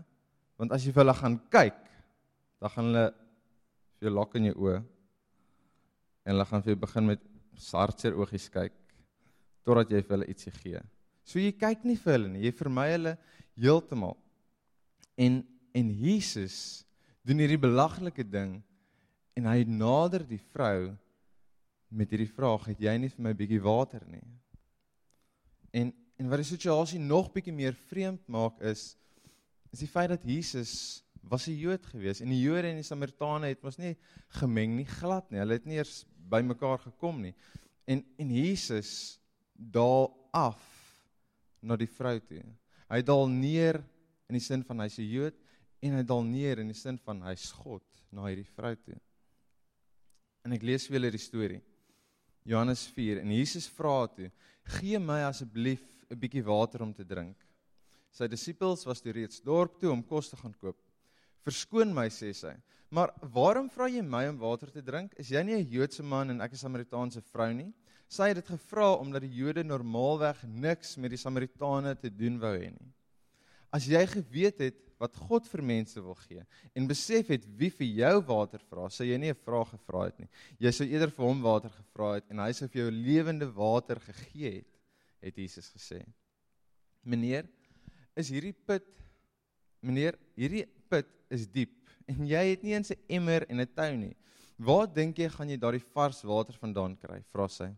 Want 0.60 0.74
as 0.76 0.84
jy 0.84 0.92
vir 0.92 1.02
hulle 1.02 1.14
gaan 1.16 1.38
kyk, 1.52 1.78
dan 2.60 2.72
gaan 2.74 2.90
hulle 2.90 3.06
vir 3.96 4.08
jou 4.08 4.12
lok 4.12 4.36
in 4.36 4.50
jou 4.50 4.56
oë 4.66 4.76
en 6.26 6.34
hulle 6.34 6.46
gaan 6.50 6.64
vir 6.64 6.74
jou 6.74 6.80
begin 6.84 7.08
met 7.12 7.24
sartseer 7.60 8.16
oogies 8.18 8.48
kyk 8.52 8.76
totdat 9.66 9.92
jy 9.92 10.02
vir 10.04 10.16
hulle 10.16 10.28
ietsie 10.30 10.52
gee. 10.54 10.80
So 11.26 11.40
jy 11.40 11.52
kyk 11.58 11.84
nie 11.88 11.96
vir 11.98 12.16
hulle 12.16 12.30
nie, 12.32 12.44
jy 12.46 12.52
vermy 12.60 12.86
hulle 12.92 13.16
heeltemal. 13.58 14.16
En 15.16 15.42
en 15.76 15.88
Jesus 15.92 16.86
doen 17.26 17.42
hierdie 17.42 17.60
belaglike 17.60 18.24
ding 18.24 18.54
en 19.36 19.48
hy 19.50 19.58
nader 19.68 20.22
die 20.24 20.40
vrou 20.54 20.94
met 21.88 22.10
hierdie 22.10 22.32
vraag, 22.32 22.66
het 22.72 22.80
jy 22.82 22.96
nie 22.98 23.08
vir 23.08 23.22
my 23.22 23.30
'n 23.30 23.36
bietjie 23.36 23.62
water 23.62 24.02
nie? 24.08 24.24
En 25.72 25.92
en 26.16 26.28
wat 26.28 26.40
die 26.40 26.48
situasie 26.48 26.98
nog 26.98 27.32
bietjie 27.32 27.52
meer 27.52 27.74
vreemd 27.74 28.26
maak 28.28 28.60
is 28.60 28.96
is 29.72 29.82
die 29.84 29.88
feit 29.88 30.08
dat 30.08 30.22
Jesus 30.24 31.02
was 31.20 31.46
'n 31.46 31.58
Jood 31.58 31.86
gewees 31.86 32.20
en 32.20 32.28
die 32.28 32.40
Jode 32.40 32.68
en 32.68 32.80
die 32.80 32.86
Samaritane 32.86 33.48
het 33.48 33.62
mos 33.62 33.78
nie 33.78 33.96
gemeng 34.40 34.76
nie, 34.76 34.86
glad 34.86 35.30
nie. 35.30 35.38
Hulle 35.38 35.52
het 35.52 35.66
nie 35.66 35.76
eers 35.76 36.06
bymekaar 36.16 36.78
gekom 36.78 37.20
nie. 37.20 37.34
En 37.84 38.04
en 38.18 38.30
Jesus 38.30 39.20
daal 39.52 40.28
af 40.32 40.62
na 41.60 41.76
die 41.76 41.90
vrou 41.90 42.18
toe. 42.20 42.42
Hy 42.88 43.02
daal 43.02 43.28
neer 43.28 43.84
in 44.28 44.38
die 44.38 44.44
sin 44.44 44.62
van 44.64 44.80
hy's 44.80 44.98
'n 44.98 45.10
Jood 45.10 45.34
en 45.82 45.96
hy 45.98 46.02
daal 46.02 46.24
neer 46.24 46.58
in 46.58 46.68
die 46.68 46.78
sin 46.78 46.98
van 46.98 47.22
hy's 47.22 47.52
God 47.52 47.84
na 48.10 48.26
hierdie 48.26 48.48
vrou 48.56 48.74
toe. 48.74 48.96
En 50.44 50.52
ek 50.52 50.62
lees 50.62 50.86
vir 50.86 50.98
julle 50.98 51.10
die 51.10 51.18
storie. 51.18 51.62
Johannes 52.46 52.86
4 52.94 53.24
en 53.24 53.32
Jesus 53.34 53.66
vra 53.74 54.06
toe: 54.06 54.30
"Gee 54.78 54.98
my 54.98 55.24
asseblief 55.26 55.82
'n 56.10 56.18
bietjie 56.18 56.44
water 56.44 56.82
om 56.82 56.92
te 56.94 57.04
drink." 57.04 57.36
Sy 58.12 58.28
disippels 58.28 58.84
was 58.86 59.00
toe 59.00 59.12
reeds 59.12 59.40
dorp 59.42 59.78
toe 59.80 59.90
om 59.90 60.02
kos 60.02 60.30
te 60.30 60.36
gaan 60.36 60.54
koop. 60.54 60.78
"Verskoon 61.44 61.92
my," 61.92 62.08
sê 62.08 62.32
sy. 62.32 62.54
"Maar 62.90 63.12
waarom 63.20 63.68
vra 63.68 63.88
jy 63.88 64.02
my 64.02 64.28
om 64.28 64.38
water 64.38 64.70
te 64.70 64.82
drink? 64.82 65.14
Is 65.18 65.28
jy 65.28 65.42
nie 65.42 65.54
'n 65.54 65.68
Joodse 65.68 66.02
man 66.02 66.30
en 66.30 66.40
ek 66.40 66.52
'n 66.52 66.56
Samaritaanse 66.56 67.20
vrou 67.20 67.52
nie?" 67.52 67.72
Sy 68.08 68.28
het 68.28 68.36
dit 68.36 68.46
gevra 68.46 68.94
omdat 68.94 69.22
die 69.22 69.34
Jode 69.34 69.64
normaalweg 69.64 70.44
niks 70.46 70.96
met 70.96 71.10
die 71.10 71.18
Samaritane 71.18 71.96
te 71.98 72.08
doen 72.08 72.38
wou 72.38 72.54
hê 72.54 72.70
nie. 72.70 72.92
As 73.72 73.86
jy 73.86 74.06
geweet 74.06 74.58
het 74.58 74.85
wat 74.98 75.16
God 75.28 75.46
vir 75.50 75.62
mense 75.62 76.00
wil 76.00 76.16
gee 76.24 76.42
en 76.74 76.88
besef 76.88 77.28
het 77.34 77.44
wie 77.58 77.70
vir 77.70 77.88
jou 78.02 78.14
water 78.28 78.62
vra, 78.70 78.88
sou 78.88 79.04
jy 79.06 79.18
nie 79.18 79.30
'n 79.30 79.42
vraag 79.44 79.70
gevra 79.70 80.04
het 80.06 80.18
nie. 80.18 80.28
Jy 80.58 80.72
sou 80.72 80.86
eerder 80.86 81.10
vir 81.10 81.26
hom 81.26 81.42
water 81.42 81.70
gevra 81.70 82.14
het 82.14 82.30
en 82.30 82.38
hy 82.38 82.52
sou 82.52 82.68
vir 82.68 82.82
jou 82.82 82.90
lewende 82.90 83.46
water 83.46 84.00
gegee 84.00 84.62
het, 84.62 84.72
het 85.22 85.36
Jesus 85.36 85.70
gesê. 85.70 86.04
Meneer, 87.04 87.46
is 88.16 88.30
hierdie 88.30 88.54
put 88.66 88.84
meneer, 89.82 90.16
hierdie 90.36 90.66
put 90.88 91.06
is 91.30 91.46
diep 91.46 91.72
en 92.06 92.26
jy 92.26 92.50
het 92.50 92.62
nie 92.62 92.74
eens 92.74 92.90
'n 92.90 93.02
emmer 93.08 93.44
en 93.50 93.60
'n 93.60 93.74
tou 93.74 93.96
nie. 93.96 94.16
Waar 94.58 94.86
dink 94.86 95.18
jy 95.18 95.28
gaan 95.28 95.50
jy 95.50 95.56
daardie 95.56 95.84
vars 95.92 96.22
water 96.22 96.54
vandaan 96.54 96.96
kry? 96.96 97.22
vra 97.32 97.48
sy. 97.48 97.76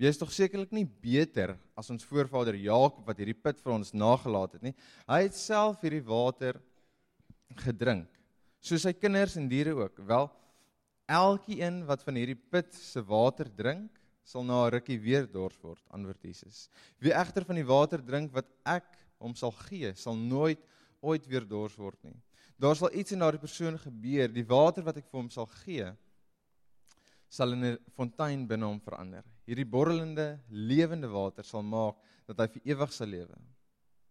Jy 0.00 0.08
is 0.08 0.18
tog 0.18 0.32
sekerlik 0.32 0.72
nie 0.72 0.86
beter 0.86 1.54
as 1.78 1.90
ons 1.92 2.04
voorvader 2.08 2.56
Jakob 2.56 3.06
wat 3.06 3.18
hierdie 3.20 3.36
put 3.36 3.60
vir 3.60 3.74
ons 3.74 3.92
nagelaat 3.92 4.56
het 4.56 4.62
nie. 4.62 4.74
Hy 5.06 5.20
het 5.26 5.36
self 5.36 5.82
hierdie 5.84 6.04
water 6.06 6.58
gedrink, 7.60 8.08
soos 8.64 8.86
sy 8.86 8.94
kinders 8.96 9.36
en 9.36 9.50
diere 9.50 9.74
ook. 9.76 10.00
Wel, 10.08 10.30
elkeen 11.12 11.82
wat 11.88 12.04
van 12.06 12.18
hierdie 12.18 12.38
put 12.38 12.72
se 12.74 13.02
water 13.04 13.50
drink, 13.52 13.90
sal 14.24 14.44
na 14.46 14.66
'n 14.66 14.72
rukkie 14.72 14.98
weer 14.98 15.26
dors 15.26 15.58
word, 15.62 15.82
antwoord 15.90 16.22
Jesus. 16.22 16.68
Wie 16.98 17.12
egter 17.12 17.44
van 17.44 17.56
die 17.56 17.66
water 17.66 17.98
drink 17.98 18.32
wat 18.32 18.46
ek 18.64 18.86
hom 19.18 19.34
sal 19.34 19.50
gee, 19.50 19.92
sal 19.94 20.16
nooit 20.16 20.60
ooit 21.02 21.26
weer 21.26 21.44
dors 21.44 21.76
word 21.76 21.98
nie. 22.04 22.16
Daar 22.58 22.76
sal 22.76 22.94
iets 22.94 23.12
in 23.12 23.18
daardie 23.18 23.40
persoon 23.42 23.78
gebeur, 23.78 24.28
die 24.28 24.46
water 24.46 24.82
wat 24.82 24.96
ek 24.96 25.08
vir 25.10 25.20
hom 25.20 25.30
sal 25.30 25.46
gee, 25.64 25.92
sal 27.28 27.52
in 27.52 27.64
'n 27.64 27.78
fontein 27.96 28.46
binne 28.46 28.66
hom 28.66 28.80
verander. 28.80 29.24
Hierdie 29.48 29.66
borrelende, 29.66 30.36
lewende 30.48 31.10
water 31.10 31.46
sal 31.46 31.64
maak 31.66 31.98
dat 32.28 32.44
hy 32.44 32.48
vir 32.54 32.74
ewig 32.74 32.94
sal 32.94 33.10
lewe. 33.10 33.38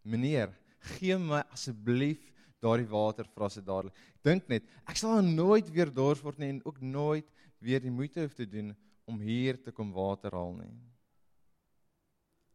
Meneer, 0.04 0.52
gee 0.96 1.18
my 1.22 1.44
asseblief 1.54 2.32
daardie 2.62 2.90
water 2.90 3.28
vra 3.34 3.50
sy 3.50 3.64
dadelik. 3.66 3.98
Dink 4.26 4.50
net, 4.52 4.68
ek 4.90 5.00
sal 5.00 5.22
nooit 5.26 5.70
weer 5.74 5.90
dors 5.94 6.22
word 6.24 6.42
nie 6.42 6.52
en 6.54 6.62
ook 6.68 6.82
nooit 6.84 7.28
weer 7.62 7.82
die 7.82 7.94
moeite 7.94 8.22
hoef 8.22 8.36
te 8.38 8.50
doen 8.50 8.74
om 9.10 9.22
hier 9.22 9.60
te 9.62 9.74
kom 9.74 9.94
water 9.96 10.34
haal 10.36 10.54
nie. 10.60 10.74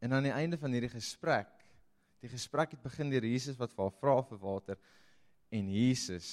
En 0.05 0.13
aan 0.15 0.29
die 0.29 0.35
einde 0.35 0.59
van 0.61 0.75
hierdie 0.77 0.93
gesprek, 0.93 1.51
die 2.23 2.31
gesprek 2.31 2.75
het 2.77 2.85
begin 2.85 3.11
deur 3.11 3.25
Jesus 3.27 3.59
wat 3.59 3.73
vir 3.75 3.87
haar 3.87 3.99
vra 4.01 4.17
vir 4.29 4.43
water 4.43 4.79
en 5.55 5.71
Jesus 5.71 6.29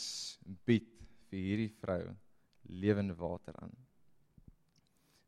bied 0.68 0.90
vir 1.30 1.48
hierdie 1.48 1.72
vrou 1.82 2.02
lewende 2.70 3.16
water 3.18 3.58
aan 3.62 3.74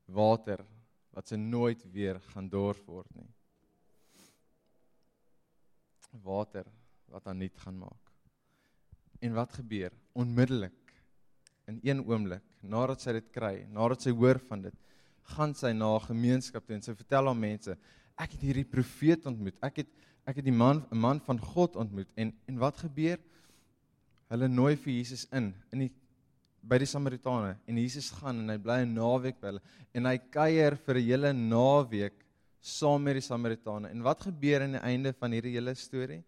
water 0.06 0.62
wat 1.16 1.32
sy 1.32 1.40
nooit 1.40 1.82
weer 1.94 2.20
gaan 2.34 2.50
dors 2.52 2.82
word 2.88 3.10
nie. 3.16 3.30
Water 6.26 6.68
wat 7.12 7.28
aan 7.28 7.40
nuut 7.40 7.56
gaan 7.64 7.78
maak. 7.80 8.12
En 9.24 9.36
wat 9.38 9.54
gebeur? 9.56 9.94
Onmiddellik 10.14 10.82
in 11.72 11.80
een 11.82 12.04
oomblik 12.06 12.44
nadat 12.62 13.02
sy 13.02 13.16
dit 13.18 13.30
kry, 13.34 13.66
nadat 13.74 14.04
sy 14.06 14.14
hoor 14.14 14.40
van 14.50 14.68
dit, 14.68 14.76
gaan 15.36 15.56
sy 15.58 15.72
na 15.74 15.96
'n 15.96 16.08
gemeenskap 16.12 16.66
toe 16.66 16.76
en 16.76 16.82
sy 16.82 16.94
vertel 16.94 17.30
aan 17.30 17.40
mense, 17.40 17.78
ek 18.18 18.32
het 18.32 18.42
hierdie 18.42 18.70
profeet 18.70 19.26
ontmoet. 19.26 19.58
Ek 19.62 19.78
het 19.78 19.88
ek 20.26 20.38
het 20.38 20.46
die 20.46 20.52
man 20.52 20.86
'n 20.92 20.98
man 20.98 21.20
van 21.20 21.40
God 21.40 21.76
ontmoet 21.76 22.10
en 22.16 22.34
en 22.48 22.58
wat 22.58 22.78
gebeur? 22.78 23.20
Hulle 24.30 24.48
nooi 24.48 24.76
vir 24.76 24.94
Jesus 24.94 25.26
in 25.32 25.54
in 25.72 25.80
die 25.80 25.94
by 26.66 26.80
die 26.82 26.90
Samaritane 26.90 27.56
en 27.70 27.78
Jesus 27.78 28.10
gaan 28.18 28.42
en 28.42 28.54
hy 28.54 28.58
bly 28.62 28.80
'n 28.84 28.96
naweek 28.98 29.40
by 29.42 29.52
hulle 29.52 29.64
en 29.94 30.06
hy 30.10 30.18
kuier 30.34 30.78
vir 30.86 30.96
'n 30.98 31.08
hele 31.10 31.34
naweek 31.34 32.26
saam 32.60 33.04
met 33.04 33.20
die 33.20 33.22
Samaritane. 33.22 33.92
En 33.94 34.02
wat 34.02 34.26
gebeur 34.26 34.64
aan 34.64 34.78
die 34.78 34.82
einde 34.82 35.14
van 35.14 35.32
hierdie 35.32 35.54
hele 35.54 35.76
storie? 35.76 36.24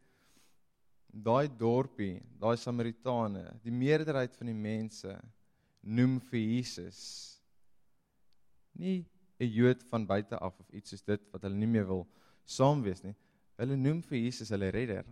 Daai 1.09 1.47
dorpie, 1.47 2.21
daai 2.39 2.57
Samaritane, 2.57 3.59
die 3.63 3.73
meerderheid 3.73 4.35
van 4.37 4.47
die 4.51 4.53
mense 4.53 5.17
noem 5.81 6.19
vir 6.19 6.39
Jesus 6.39 6.99
nie 8.77 9.05
'n 9.39 9.49
Jood 9.49 9.83
van 9.89 10.05
buite 10.05 10.37
af 10.37 10.59
of 10.59 10.69
iets 10.69 10.89
soos 10.89 11.01
dit 11.01 11.21
wat 11.31 11.41
hulle 11.41 11.55
nie 11.55 11.67
meer 11.67 11.87
wil 11.87 12.07
saam 12.45 12.81
wees 12.83 13.03
nie. 13.03 13.15
Hulle 13.57 13.75
noem 13.75 14.01
vir 14.01 14.17
Jesus 14.19 14.49
hulle 14.49 14.69
redder. 14.69 15.05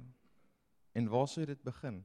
En 0.93 1.09
waar 1.09 1.27
sou 1.27 1.45
dit 1.45 1.63
begin? 1.63 2.03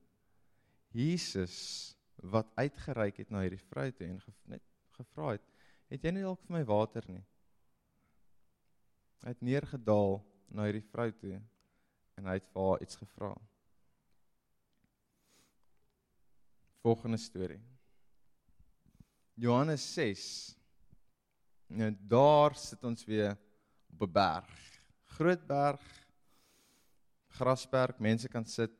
Jesus 0.93 1.97
wat 2.23 2.51
uitgereik 2.55 3.17
het 3.23 3.31
na 3.31 3.45
hierdie 3.45 3.63
vrou 3.71 3.91
toe 3.93 4.07
en 4.07 4.21
ge, 4.21 4.33
net 4.45 4.63
gevra 4.99 5.33
het, 5.33 5.43
"Het 5.89 6.05
jy 6.05 6.11
nie 6.11 6.23
dalk 6.23 6.43
vir 6.43 6.57
my 6.57 6.65
water 6.65 7.05
nie?" 7.09 7.25
Hy 9.23 9.29
het 9.29 9.41
neergedaal 9.41 10.25
na 10.49 10.65
hierdie 10.65 10.89
vrou 10.91 11.11
toe 11.13 11.41
en 12.17 12.27
hy 12.27 12.33
het 12.39 12.47
vir 12.53 12.63
haar 12.63 12.83
iets 12.83 12.97
gevra. 12.97 13.35
Volgende 16.81 17.17
storie. 17.17 17.61
Johannes 19.35 19.95
6. 19.95 20.57
Nou 21.67 21.91
daar 22.09 22.55
sit 22.55 22.85
ons 22.85 23.05
weer 23.05 23.39
op 23.93 24.03
'n 24.03 24.13
berg. 24.13 24.83
Groot 25.05 25.47
berg. 25.47 26.07
Grasberg, 27.29 27.99
mense 27.99 28.29
kan 28.29 28.45
sit 28.45 28.73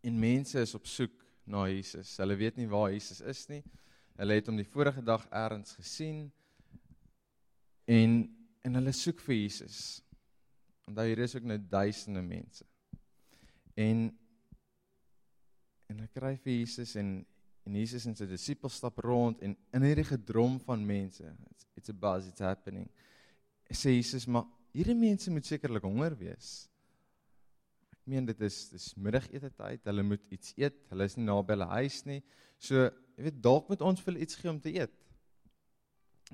en 0.00 0.18
mense 0.18 0.60
is 0.60 0.74
op 0.74 0.86
soek 0.86 1.25
na 1.46 1.66
Jesus. 1.70 2.16
Hulle 2.20 2.36
weet 2.38 2.58
nie 2.58 2.68
waar 2.70 2.90
Jesus 2.92 3.20
is 3.20 3.44
nie. 3.50 3.62
Hulle 4.16 4.38
het 4.38 4.48
hom 4.50 4.58
die 4.58 4.66
vorige 4.66 5.02
dag 5.04 5.26
eers 5.30 5.76
gesien 5.78 6.26
en 7.86 8.24
en 8.66 8.74
hulle 8.80 8.92
soek 8.98 9.20
vir 9.22 9.36
Jesus. 9.36 10.02
Onthou 10.90 11.04
hier 11.06 11.20
is 11.22 11.36
ook 11.36 11.44
nou 11.46 11.58
duisende 11.70 12.22
mense. 12.22 12.66
En 13.78 14.08
en 15.86 16.00
hulle 16.00 16.10
kry 16.10 16.34
vir 16.42 16.58
Jesus 16.58 16.96
en 16.98 17.20
en 17.66 17.74
Jesus 17.74 18.06
en 18.06 18.14
sy 18.14 18.26
disippels 18.30 18.78
stap 18.78 18.98
rond 19.02 19.40
en 19.42 19.54
in 19.74 19.86
hierdie 19.86 20.06
gedrom 20.06 20.58
van 20.62 20.82
mense. 20.86 21.26
It's, 21.50 21.66
it's 21.78 21.90
a 21.90 21.94
buzz, 21.94 22.26
it's 22.30 22.42
happening. 22.42 22.88
Sê 23.70 23.96
Jesus, 23.96 24.26
maar 24.26 24.46
hierdie 24.74 24.98
mense 24.98 25.30
moet 25.30 25.46
sekerlik 25.46 25.86
honger 25.86 26.14
wees 26.18 26.66
meen 28.06 28.26
dit 28.28 28.40
is 28.46 28.58
dis 28.70 28.86
middagete 28.94 29.50
tyd. 29.50 29.82
Hulle 29.88 30.04
moet 30.06 30.22
iets 30.32 30.54
eet. 30.56 30.78
Hulle 30.92 31.08
is 31.08 31.16
nie 31.18 31.26
naby 31.26 31.56
hulle 31.56 31.68
huis 31.74 32.02
nie. 32.06 32.20
So, 32.62 32.86
jy 33.16 33.26
weet 33.28 33.42
dalk 33.42 33.70
moet 33.72 33.82
ons 33.84 34.02
vir 34.02 34.12
hulle 34.12 34.26
iets 34.26 34.38
gee 34.38 34.50
om 34.50 34.60
te 34.62 34.72
eet. 34.74 34.94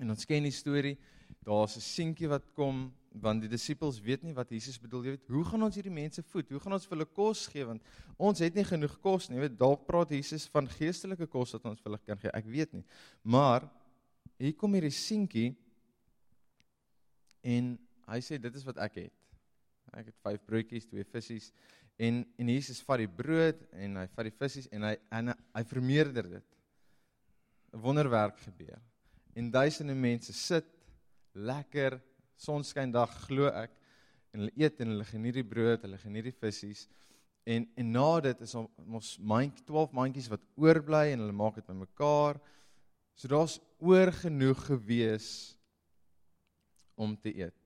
En 0.00 0.12
ons 0.12 0.28
ken 0.28 0.44
die 0.44 0.54
storie. 0.54 0.96
Daar's 1.44 1.76
'n 1.76 1.84
seentjie 1.84 2.28
wat 2.28 2.44
kom 2.54 2.92
want 3.20 3.42
die 3.44 3.48
disippels 3.48 4.00
weet 4.00 4.22
nie 4.22 4.32
wat 4.32 4.50
Jesus 4.50 4.78
bedoel. 4.80 5.04
Jy 5.04 5.10
weet, 5.16 5.28
hoe 5.28 5.44
gaan 5.44 5.62
ons 5.62 5.74
hierdie 5.74 5.92
mense 5.92 6.22
voed? 6.22 6.48
Hoe 6.48 6.60
gaan 6.60 6.72
ons 6.72 6.86
vir 6.86 6.96
hulle 6.96 7.08
kos 7.12 7.46
gee 7.52 7.64
want 7.64 7.82
ons 8.16 8.38
het 8.38 8.54
nie 8.54 8.64
genoeg 8.64 9.00
kos 9.00 9.28
nie. 9.28 9.36
Jy 9.36 9.48
weet, 9.48 9.58
dalk 9.58 9.86
praat 9.86 10.10
Jesus 10.10 10.46
van 10.48 10.68
geestelike 10.68 11.26
kos 11.26 11.52
wat 11.52 11.64
ons 11.64 11.80
vir 11.80 11.90
hulle 11.90 12.04
kan 12.06 12.18
gee. 12.18 12.32
Ek 12.32 12.46
weet 12.46 12.72
nie. 12.72 12.84
Maar 13.22 13.68
hier 14.38 14.54
kom 14.54 14.72
hierdie 14.72 14.90
seentjie 14.90 15.56
en 17.42 17.78
hy 18.08 18.20
sê 18.20 18.38
dit 18.40 18.54
is 18.54 18.64
wat 18.64 18.78
ek 18.78 18.94
het. 18.94 19.21
Ek 19.92 20.08
het 20.08 20.18
5 20.24 20.44
broodjies, 20.46 20.88
2 20.90 21.04
visse 21.12 21.52
en 22.00 22.22
en 22.40 22.48
Jesus 22.48 22.80
vat 22.86 23.02
die 23.02 23.10
brood 23.10 23.60
en 23.76 23.98
hy 24.00 24.06
vat 24.14 24.28
die 24.28 24.34
visse 24.38 24.64
en 24.72 24.86
hy 24.88 24.94
en 25.12 25.32
hy, 25.32 25.64
vermeerder 25.68 26.28
dit. 26.38 26.48
'n 27.72 27.80
Wonderwerk 27.80 28.38
gebeur. 28.38 28.80
En 29.34 29.50
duisende 29.50 29.94
mense 29.94 30.32
sit 30.32 30.66
lekker 31.34 32.00
sonskyndag 32.36 33.12
glo 33.26 33.48
ek 33.48 33.70
en 34.32 34.40
hulle 34.40 34.56
eet 34.56 34.80
en 34.80 34.92
hulle 34.92 35.04
geniet 35.04 35.34
die 35.34 35.46
brood, 35.46 35.84
hulle 35.84 35.98
geniet 35.98 36.24
die 36.24 36.36
visse 36.40 36.88
en 37.44 37.66
en 37.76 37.92
na 37.92 38.20
dit 38.20 38.40
is 38.40 38.54
ons 38.54 39.16
mandjie 39.18 39.64
12 39.66 39.92
mandjies 39.92 40.30
wat 40.30 40.44
oorbly 40.56 41.12
en 41.12 41.24
hulle 41.24 41.36
maak 41.36 41.58
dit 41.58 41.66
bymekaar. 41.66 42.38
So 43.14 43.28
daar's 43.28 43.58
oor 43.78 44.12
genoeg 44.12 44.60
gewees 44.66 45.56
om 46.94 47.16
te 47.16 47.32
eet. 47.34 47.61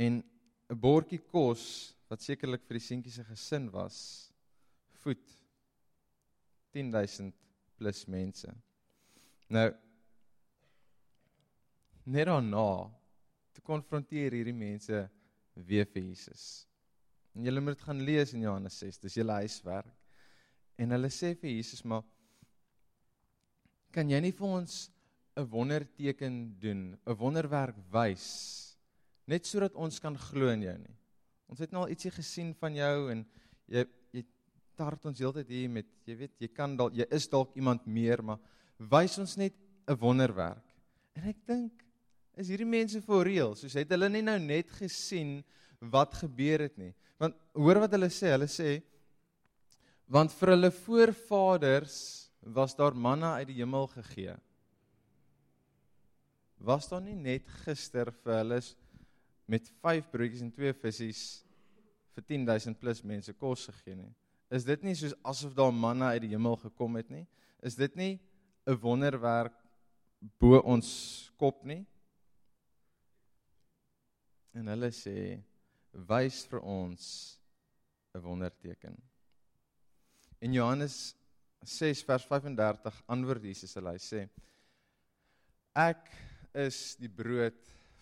En 0.00 0.22
'n 0.70 0.78
bordjie 0.80 1.20
kos 1.20 1.62
wat 2.08 2.22
sekerlik 2.24 2.62
vir 2.66 2.78
die 2.78 2.86
seentjie 2.86 3.12
se 3.12 3.24
gesin 3.24 3.68
was, 3.74 3.98
voed 5.02 5.36
10000 6.72 7.34
plus 7.76 8.06
mense. 8.06 8.48
Nou 9.48 9.68
net 12.10 12.26
daarna 12.26 12.90
te 13.54 13.60
konfronteer 13.60 14.32
hierdie 14.32 14.56
mense 14.56 15.02
weer 15.54 15.86
vir 15.92 16.02
Jesus. 16.02 16.66
En 17.34 17.44
julle 17.44 17.60
moet 17.60 17.76
dit 17.76 17.86
gaan 17.86 18.00
lees 18.06 18.32
in 18.34 18.46
Johannes 18.46 18.78
6, 18.82 18.98
dis 19.04 19.18
julle 19.20 19.36
huiswerk. 19.42 19.92
En 20.80 20.96
hulle 20.96 21.10
sê 21.12 21.34
vir 21.38 21.52
Jesus 21.52 21.84
maar 21.84 22.06
kan 23.92 24.08
jy 24.10 24.20
nie 24.22 24.32
vir 24.32 24.48
ons 24.48 24.90
'n 25.36 25.46
wonderteken 25.50 26.58
doen, 26.58 26.98
'n 27.06 27.18
wonderwerk 27.18 27.76
wys 27.92 28.69
net 29.30 29.46
sodat 29.46 29.76
ons 29.78 30.00
kan 30.02 30.16
glo 30.28 30.50
in 30.50 30.64
jou 30.66 30.76
nie. 30.80 30.96
Ons 31.50 31.62
het 31.62 31.72
nou 31.74 31.84
al 31.84 31.94
ietsie 31.94 32.12
gesien 32.14 32.52
van 32.58 32.76
jou 32.78 33.10
en 33.14 33.24
jy 33.70 33.86
jy 34.14 34.24
tart 34.78 35.06
ons 35.06 35.20
heeltyd 35.20 35.50
hier 35.52 35.70
met 35.70 35.88
jy 36.08 36.16
weet 36.24 36.34
jy 36.42 36.48
kan 36.54 36.74
dalk 36.78 36.96
jy 36.98 37.06
is 37.14 37.28
dalk 37.30 37.54
iemand 37.58 37.86
meer 37.86 38.22
maar 38.24 38.40
wys 38.90 39.18
ons 39.22 39.36
net 39.36 39.54
'n 39.86 39.98
wonderwerk. 39.98 40.64
En 41.16 41.28
ek 41.28 41.46
dink 41.46 41.84
is 42.36 42.48
hierdie 42.48 42.68
mense 42.68 43.00
for 43.02 43.24
real, 43.24 43.54
soos 43.54 43.74
het 43.74 43.90
hulle 43.90 44.08
nie 44.08 44.22
nou 44.22 44.38
net 44.38 44.70
gesien 44.78 45.40
wat 45.80 46.14
gebeur 46.14 46.66
het 46.66 46.78
nie. 46.78 46.94
Want 47.18 47.36
hoor 47.54 47.80
wat 47.80 47.92
hulle 47.92 48.08
sê, 48.08 48.32
hulle 48.36 48.48
sê 48.48 48.82
want 50.10 50.32
vir 50.34 50.56
hulle 50.56 50.70
voorvaders 50.74 51.96
was 52.42 52.74
daar 52.74 52.96
manna 52.98 53.36
uit 53.38 53.50
die 53.52 53.60
hemel 53.60 53.86
gegee. 53.92 54.34
Was 56.58 56.88
daar 56.90 57.00
nie 57.04 57.14
net 57.14 57.46
gister 57.62 58.10
vir 58.24 58.40
hulle 58.40 58.58
met 59.50 59.66
5 59.82 60.10
broodjies 60.12 60.44
en 60.46 60.52
2 60.54 60.74
visse 60.84 61.10
vir 62.14 62.26
10000 62.34 62.78
plus 62.78 63.02
mense 63.06 63.34
kos 63.34 63.66
gegee 63.70 63.98
nie? 63.98 64.12
Is 64.50 64.66
dit 64.66 64.82
nie 64.86 64.96
soos 64.98 65.14
asof 65.26 65.54
daar 65.54 65.74
manna 65.74 66.12
uit 66.14 66.24
die 66.26 66.34
hemel 66.34 66.56
gekom 66.62 66.98
het 66.98 67.10
nie? 67.10 67.26
Is 67.62 67.76
dit 67.78 67.96
nie 67.96 68.20
'n 68.66 68.78
wonderwerk 68.78 69.54
bo 70.40 70.60
ons 70.68 70.88
kop 71.40 71.64
nie. 71.64 71.82
En 74.56 74.68
hulle 74.72 74.90
sê 74.92 75.40
wys 76.10 76.42
vir 76.50 76.60
ons 76.60 77.38
'n 78.14 78.22
wonderteken. 78.22 78.96
In 80.40 80.52
Johannes 80.52 81.14
6 81.64 82.02
vers 82.02 82.24
35 82.24 83.02
antwoord 83.06 83.44
Jesus 83.44 83.74
hulle 83.74 83.92
hy 83.92 83.98
sê 84.00 84.28
ek 85.76 86.10
is 86.54 86.96
die 86.96 87.08
brood 87.08 87.60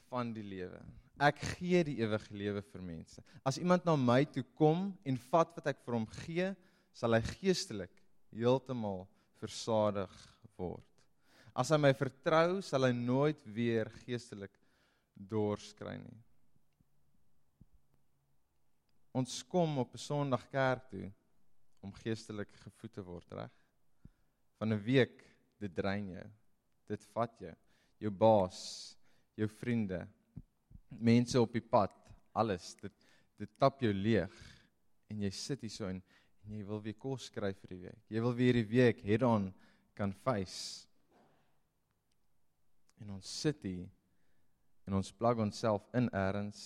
van 0.08 0.32
die 0.32 0.42
lewe. 0.42 0.80
Ek 1.18 1.40
gee 1.56 1.82
die 1.82 1.96
ewige 1.98 2.34
lewe 2.34 2.62
vir 2.62 2.82
mense. 2.82 3.22
As 3.42 3.58
iemand 3.58 3.84
na 3.84 3.96
my 3.98 4.22
toe 4.30 4.44
kom 4.58 4.92
en 5.02 5.18
vat 5.30 5.56
wat 5.56 5.70
ek 5.72 5.80
vir 5.82 5.96
hom 5.96 6.06
gee, 6.22 6.52
sal 6.94 7.16
hy 7.16 7.22
geestelik 7.40 7.94
heeltemal 8.30 9.06
versadig 9.40 10.14
word. 10.58 10.84
As 11.58 11.72
hy 11.74 11.78
my 11.80 11.90
vertrou, 11.96 12.60
sal 12.62 12.86
hy 12.86 12.92
nooit 12.94 13.40
weer 13.50 13.90
geestelik 14.04 14.54
dors 15.18 15.72
kry 15.74 15.96
nie. 15.98 16.18
Ons 19.18 19.40
kom 19.42 19.80
op 19.82 19.94
'n 19.94 19.98
Sondag 19.98 20.44
kerk 20.50 20.90
toe 20.90 21.10
om 21.82 21.92
geestelik 21.92 22.52
gevoed 22.62 22.92
te 22.92 23.02
word, 23.02 23.32
reg? 23.32 23.50
Van 24.58 24.72
'n 24.72 24.84
week 24.84 25.24
dit 25.58 25.74
drein 25.74 26.08
jou. 26.08 26.26
Dit 26.86 27.02
vat 27.12 27.34
jou, 27.40 27.54
jou 27.98 28.10
baas, 28.10 28.96
jou 29.34 29.48
vriende, 29.48 30.06
mense 30.88 31.40
op 31.40 31.52
die 31.52 31.64
pad, 31.64 31.94
alles. 32.32 32.74
Dit 32.80 32.94
dit 33.38 33.50
tap 33.54 33.78
jou 33.78 33.92
leeg 33.94 34.34
en 35.12 35.20
jy 35.22 35.28
sit 35.30 35.60
hier 35.62 35.70
so 35.70 35.86
en, 35.86 36.00
en 36.42 36.54
jy 36.56 36.64
wil 36.66 36.80
weer 36.82 36.96
kos 36.98 37.28
kry 37.30 37.52
vir 37.54 37.70
die 37.70 37.80
week. 37.84 38.00
Jy 38.10 38.22
wil 38.24 38.34
weer 38.34 38.58
die 38.58 38.66
week 38.66 39.02
head 39.06 39.22
on 39.22 39.52
kan 39.94 40.10
face. 40.24 40.88
En 42.98 43.14
ons 43.14 43.34
sit 43.44 43.62
hier 43.62 43.86
en 44.88 44.98
ons 44.98 45.12
plug 45.20 45.44
onsself 45.44 45.86
in 45.94 46.08
eers 46.10 46.64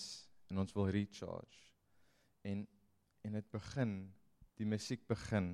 en 0.49 0.63
ons 0.63 0.75
wil 0.77 0.89
recharge. 0.95 1.61
En 2.41 2.65
en 3.23 3.37
dit 3.37 3.45
begin, 3.53 3.91
die 4.59 4.65
musiek 4.67 5.05
begin 5.07 5.53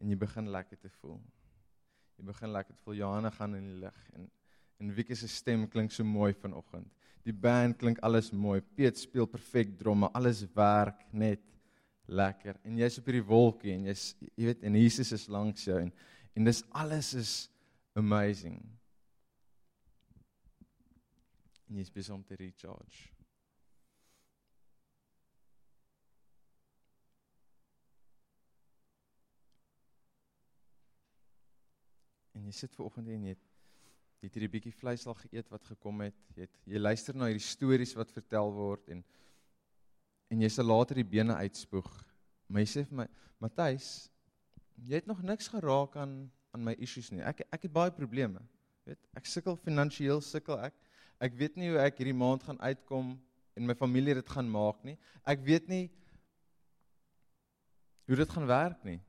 en 0.00 0.08
jy 0.08 0.16
begin 0.16 0.46
lekker 0.48 0.78
te 0.80 0.88
voel. 1.00 1.18
Jy 2.16 2.24
begin 2.30 2.54
lekker 2.54 2.72
te 2.72 2.84
voel 2.86 2.96
Johanna 3.02 3.32
gaan 3.34 3.58
in 3.58 3.66
die 3.68 3.80
lig 3.82 3.98
en 4.16 4.30
en 4.80 4.94
Wiekie 4.94 5.16
se 5.16 5.28
stem 5.28 5.66
klink 5.70 5.92
so 5.92 6.04
mooi 6.04 6.32
vanoggend. 6.34 6.88
Die 7.22 7.34
band 7.34 7.78
klink 7.78 8.00
alles 8.02 8.32
mooi. 8.32 8.60
Piet 8.60 8.98
speel 8.98 9.28
perfek 9.30 9.76
dromme. 9.78 10.10
Alles 10.14 10.42
werk 10.54 11.04
net 11.12 11.42
lekker. 12.10 12.58
En 12.66 12.78
jy's 12.80 12.98
op 12.98 13.08
hierdie 13.08 13.26
wolkie 13.26 13.74
en 13.76 13.86
jy's 13.90 14.12
jy 14.34 14.50
weet 14.50 14.66
en 14.66 14.78
Jesus 14.80 15.12
is 15.14 15.28
langs 15.30 15.66
jou 15.68 15.78
en 15.80 15.92
en 16.32 16.48
dis 16.48 16.62
alles 16.72 17.12
is 17.14 17.32
amazing. 17.98 18.58
En 21.68 21.80
jy's 21.80 21.92
besig 21.92 22.14
om 22.14 22.24
te 22.24 22.36
recharge. 22.40 23.10
En 32.32 32.48
jy 32.48 32.54
sit 32.56 32.74
ver 32.74 32.88
oggend 32.88 33.12
en 33.12 33.28
jy 33.28 33.36
het 33.36 33.51
jy 34.22 34.28
het 34.30 34.36
hierdie 34.38 34.52
bietjie 34.52 34.76
vleis 34.78 35.02
al 35.10 35.16
geëet 35.18 35.48
wat 35.50 35.64
gekom 35.66 36.04
het. 36.04 36.14
Jy 36.36 36.46
het 36.46 36.58
jy 36.70 36.78
luister 36.78 37.16
na 37.18 37.26
hierdie 37.26 37.42
stories 37.42 37.96
wat 37.98 38.12
vertel 38.14 38.52
word 38.54 38.92
en 38.94 39.00
en 40.32 40.40
jy 40.40 40.48
sal 40.48 40.68
later 40.70 40.96
die 40.96 41.04
bene 41.04 41.34
uitspoeg. 41.42 41.88
Maar 42.48 42.62
jy 42.62 42.68
sê 42.70 42.82
vir 42.88 43.02
my, 43.02 43.04
Matthys, 43.42 43.88
jy 44.86 44.96
het 44.96 45.08
nog 45.10 45.20
niks 45.26 45.50
geraak 45.52 45.98
aan 46.00 46.14
aan 46.52 46.62
my 46.68 46.74
issues 46.84 47.10
nie. 47.10 47.24
Ek 47.24 47.42
ek 47.48 47.66
het 47.66 47.74
baie 47.74 47.92
probleme. 47.96 48.40
Weet, 48.86 49.00
ek 49.18 49.26
sukkel 49.26 49.58
finansiëel 49.58 50.22
sukkel 50.22 50.60
ek. 50.68 50.76
Ek 51.22 51.34
weet 51.38 51.58
nie 51.58 51.72
hoe 51.72 51.82
ek 51.82 51.98
hierdie 51.98 52.16
maand 52.16 52.46
gaan 52.46 52.60
uitkom 52.62 53.16
en 53.58 53.66
my 53.66 53.74
familie 53.78 54.14
dit 54.20 54.32
gaan 54.36 54.48
maak 54.48 54.84
nie. 54.86 54.94
Ek 55.26 55.42
weet 55.42 55.66
nie 55.72 55.88
hoe 58.06 58.20
dit 58.22 58.36
gaan 58.36 58.46
werk 58.46 58.86
nie. 58.86 59.00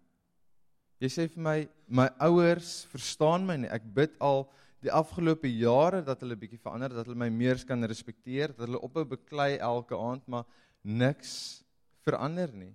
Jy 1.03 1.09
sê 1.11 1.29
vir 1.29 1.45
my 1.45 1.57
my 2.01 2.09
ouers 2.25 2.83
verstaan 2.89 3.45
my 3.45 3.59
nie. 3.61 3.69
Ek 3.69 3.85
bid 3.93 4.17
al 4.23 4.47
die 4.83 4.91
afgelope 4.91 5.47
jare 5.47 6.01
dat 6.03 6.21
hulle 6.23 6.35
bietjie 6.39 6.59
verander, 6.59 6.91
dat 6.91 7.07
hulle 7.07 7.19
my 7.19 7.29
meer 7.31 7.59
kan 7.67 7.83
respekteer, 7.87 8.51
dat 8.51 8.67
hulle 8.67 8.81
ophou 8.83 9.05
beklei 9.07 9.55
elke 9.57 9.95
aand, 9.95 10.25
maar 10.27 10.47
niks 10.83 11.63
verander 12.03 12.51
nie. 12.51 12.73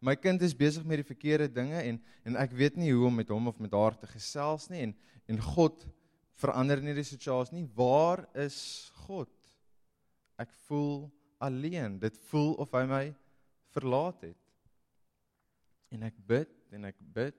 My 0.00 0.14
kind 0.16 0.40
is 0.40 0.56
besig 0.56 0.86
met 0.88 1.02
die 1.02 1.10
verkeerde 1.10 1.50
dinge 1.52 1.76
en 1.82 2.00
en 2.24 2.36
ek 2.40 2.54
weet 2.56 2.76
nie 2.80 2.92
hoe 2.92 3.06
om 3.08 3.18
met 3.20 3.28
hom 3.32 3.48
of 3.48 3.58
met 3.60 3.72
haar 3.76 3.96
te 4.00 4.08
gesels 4.08 4.68
nie 4.72 4.80
en 4.86 4.94
en 5.28 5.40
God 5.44 5.84
verander 6.40 6.80
nie 6.80 6.96
die 6.96 7.04
situasie 7.04 7.58
nie. 7.58 7.68
Waar 7.76 8.24
is 8.34 8.90
God? 9.04 9.30
Ek 10.40 10.52
voel 10.66 11.10
alleen. 11.38 11.98
Dit 12.00 12.16
voel 12.30 12.54
of 12.62 12.72
hy 12.72 12.86
my 12.88 13.04
verlaat 13.74 14.24
het. 14.24 14.40
En 15.92 16.08
ek 16.08 16.16
bid 16.26 16.52
en 16.72 16.88
ek 16.88 16.96
bid 17.14 17.36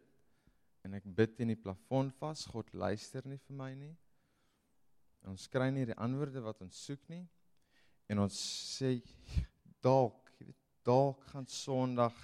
en 0.86 0.98
ek 0.98 1.06
bid 1.06 1.40
in 1.44 1.54
die 1.54 1.60
plafon 1.60 2.10
vas. 2.20 2.46
God 2.50 2.72
luister 2.74 3.26
nie 3.30 3.40
vir 3.48 3.58
my 3.58 3.72
nie. 3.78 3.94
Ons 5.30 5.48
kry 5.52 5.70
nie 5.74 5.86
die 5.86 5.98
antwoorde 6.02 6.42
wat 6.42 6.62
ons 6.66 6.80
soek 6.88 7.04
nie. 7.12 7.24
En 8.10 8.24
ons 8.24 8.38
sê 8.76 8.96
dalk, 9.86 10.32
jy 10.40 10.50
weet, 10.50 10.62
dalk 10.86 11.24
gaan 11.32 11.48
Sondag, 11.48 12.18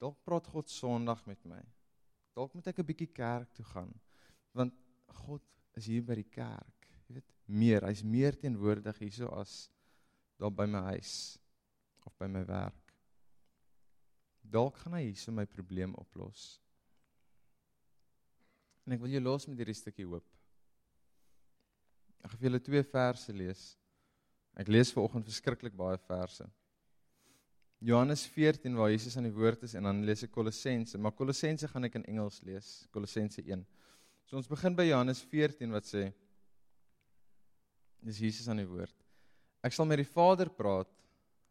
dalk 0.00 0.18
praat 0.24 0.48
God 0.50 0.72
Sondag 0.72 1.22
met 1.28 1.44
my. 1.48 1.60
Dalk 2.36 2.54
moet 2.54 2.70
ek 2.72 2.80
'n 2.80 2.86
bietjie 2.86 3.12
kerk 3.12 3.52
toe 3.52 3.64
gaan. 3.74 3.92
Want 4.54 4.74
God 5.26 5.42
is 5.76 5.86
hier 5.86 6.02
by 6.02 6.14
die 6.14 6.30
kerk. 6.30 6.76
meer. 7.50 7.82
Hy's 7.82 8.04
meer 8.06 8.36
teenwoordig 8.38 8.98
hierso 9.02 9.28
as 9.34 9.70
daar 10.38 10.52
by 10.54 10.66
my 10.70 10.84
huis 10.94 11.38
of 12.06 12.14
by 12.18 12.28
my 12.30 12.44
werk. 12.46 12.94
Dalk 14.40 14.78
gaan 14.82 14.94
hy 14.94 15.02
hierso 15.08 15.32
my 15.34 15.46
probleem 15.50 15.94
oplos. 16.00 16.60
En 18.90 18.96
ek 18.96 19.04
wil 19.04 19.12
jou 19.14 19.20
los 19.22 19.44
met 19.46 19.60
hierdie 19.62 19.76
stukkie 19.78 20.02
hoop. 20.02 20.24
Ek 22.24 22.32
gaan 22.32 22.40
vir 22.40 22.48
julle 22.48 22.60
twee 22.66 22.82
verse 22.90 23.32
lees. 23.32 23.60
Ek 24.58 24.66
lees 24.66 24.90
vanoggend 24.90 25.28
verskriklik 25.30 25.76
baie 25.78 26.00
verse. 26.08 26.42
Johannes 27.78 28.24
14 28.34 28.74
waar 28.74 28.90
Jesus 28.90 29.14
aan 29.14 29.28
die 29.28 29.36
woord 29.36 29.62
is 29.68 29.76
en 29.78 29.86
dan 29.86 30.02
lees 30.04 30.26
ek 30.26 30.32
Kolossense, 30.34 30.98
maar 30.98 31.14
Kolossense 31.14 31.70
gaan 31.70 31.86
ek 31.86 32.00
in 32.00 32.08
Engels 32.10 32.40
lees, 32.42 32.72
Kolossense 32.90 33.44
1. 33.46 33.62
So 34.26 34.40
ons 34.40 34.50
begin 34.50 34.74
by 34.74 34.88
Johannes 34.88 35.22
14 35.30 35.70
wat 35.70 35.86
sê 35.86 36.08
Dis 38.02 38.18
Jesus 38.18 38.48
aan 38.50 38.58
die 38.58 38.66
woord. 38.66 38.96
Ek 39.62 39.76
sal 39.76 39.86
met 39.86 40.00
die 40.00 40.08
Vader 40.08 40.50
praat. 40.50 40.90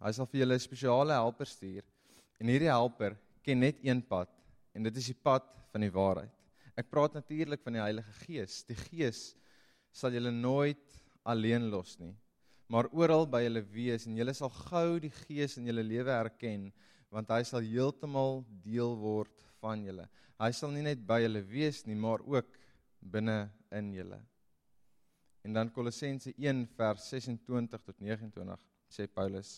Hy 0.04 0.12
sal 0.18 0.28
vir 0.28 0.42
julle 0.42 0.60
'n 0.60 0.68
spesiale 0.68 1.16
helper 1.16 1.48
stuur. 1.48 1.86
En 2.42 2.52
hierdie 2.52 2.74
helper 2.74 3.16
ken 3.46 3.64
net 3.64 3.80
een 3.80 4.02
pad 4.02 4.28
en 4.76 4.84
dit 4.84 4.98
is 4.98 5.14
die 5.14 5.22
pad 5.24 5.46
van 5.72 5.82
die 5.82 5.94
waarheid. 5.94 6.39
Ek 6.80 6.88
praat 6.88 7.18
natuurlik 7.18 7.62
van 7.66 7.76
die 7.76 7.84
Heilige 7.84 8.16
Gees. 8.24 8.64
Die 8.70 8.78
Gees 8.88 9.34
sal 9.92 10.16
julle 10.16 10.32
nooit 10.32 11.00
alleen 11.28 11.68
los 11.74 11.98
nie 12.00 12.16
maar 12.70 12.88
oral 12.94 13.26
by 13.26 13.42
julle 13.44 13.64
wees 13.74 14.06
en 14.06 14.18
julle 14.20 14.34
sal 14.38 14.52
gou 14.54 15.00
die 15.02 15.12
Gees 15.26 15.58
in 15.58 15.68
julle 15.70 15.84
lewe 15.86 16.14
erken 16.14 16.70
want 17.10 17.32
hy 17.34 17.42
sal 17.48 17.66
heeltemal 17.66 18.44
deel 18.62 18.94
word 19.02 19.34
van 19.60 19.82
julle. 19.82 20.06
Hy 20.38 20.52
sal 20.54 20.70
nie 20.76 20.86
net 20.86 21.02
by 21.10 21.24
julle 21.24 21.42
wees 21.50 21.82
nie, 21.88 21.98
maar 21.98 22.22
ook 22.22 22.54
binne 23.02 23.50
in 23.74 23.90
julle. 23.96 24.20
En 25.42 25.58
dan 25.58 25.72
Kolossense 25.74 26.36
1 26.38 26.68
vers 26.78 27.08
26 27.10 27.82
tot 27.82 27.98
29 27.98 28.62
sê 28.94 29.08
Paulus: 29.10 29.58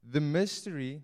The 0.00 0.22
mystery 0.24 1.02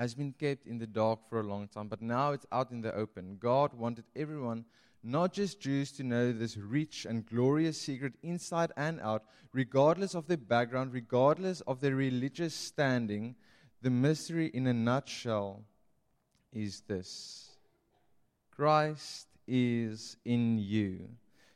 has 0.00 0.14
been 0.14 0.32
kept 0.32 0.66
in 0.66 0.78
the 0.78 0.86
dark 0.86 1.18
for 1.28 1.40
a 1.40 1.46
long 1.46 1.68
time, 1.68 1.86
but 1.86 2.00
now 2.00 2.32
it's 2.32 2.46
out 2.50 2.70
in 2.70 2.80
the 2.80 2.94
open. 2.94 3.36
God 3.38 3.74
wanted 3.74 4.04
everyone 4.16 4.64
not 5.02 5.34
just 5.34 5.60
Jews 5.60 5.92
to 5.92 6.02
know 6.02 6.32
this 6.32 6.56
rich 6.56 7.04
and 7.04 7.26
glorious 7.26 7.78
secret 7.78 8.14
inside 8.22 8.72
and 8.78 8.98
out, 9.02 9.24
regardless 9.52 10.14
of 10.14 10.26
their 10.26 10.38
background, 10.38 10.94
regardless 10.94 11.60
of 11.62 11.82
their 11.82 11.94
religious 11.94 12.54
standing. 12.54 13.34
The 13.82 13.90
mystery, 13.90 14.46
in 14.46 14.66
a 14.68 14.72
nutshell, 14.72 15.64
is 16.50 16.80
this 16.88 17.50
Christ 18.50 19.26
is 19.46 20.16
in 20.24 20.58
you. 20.58 21.10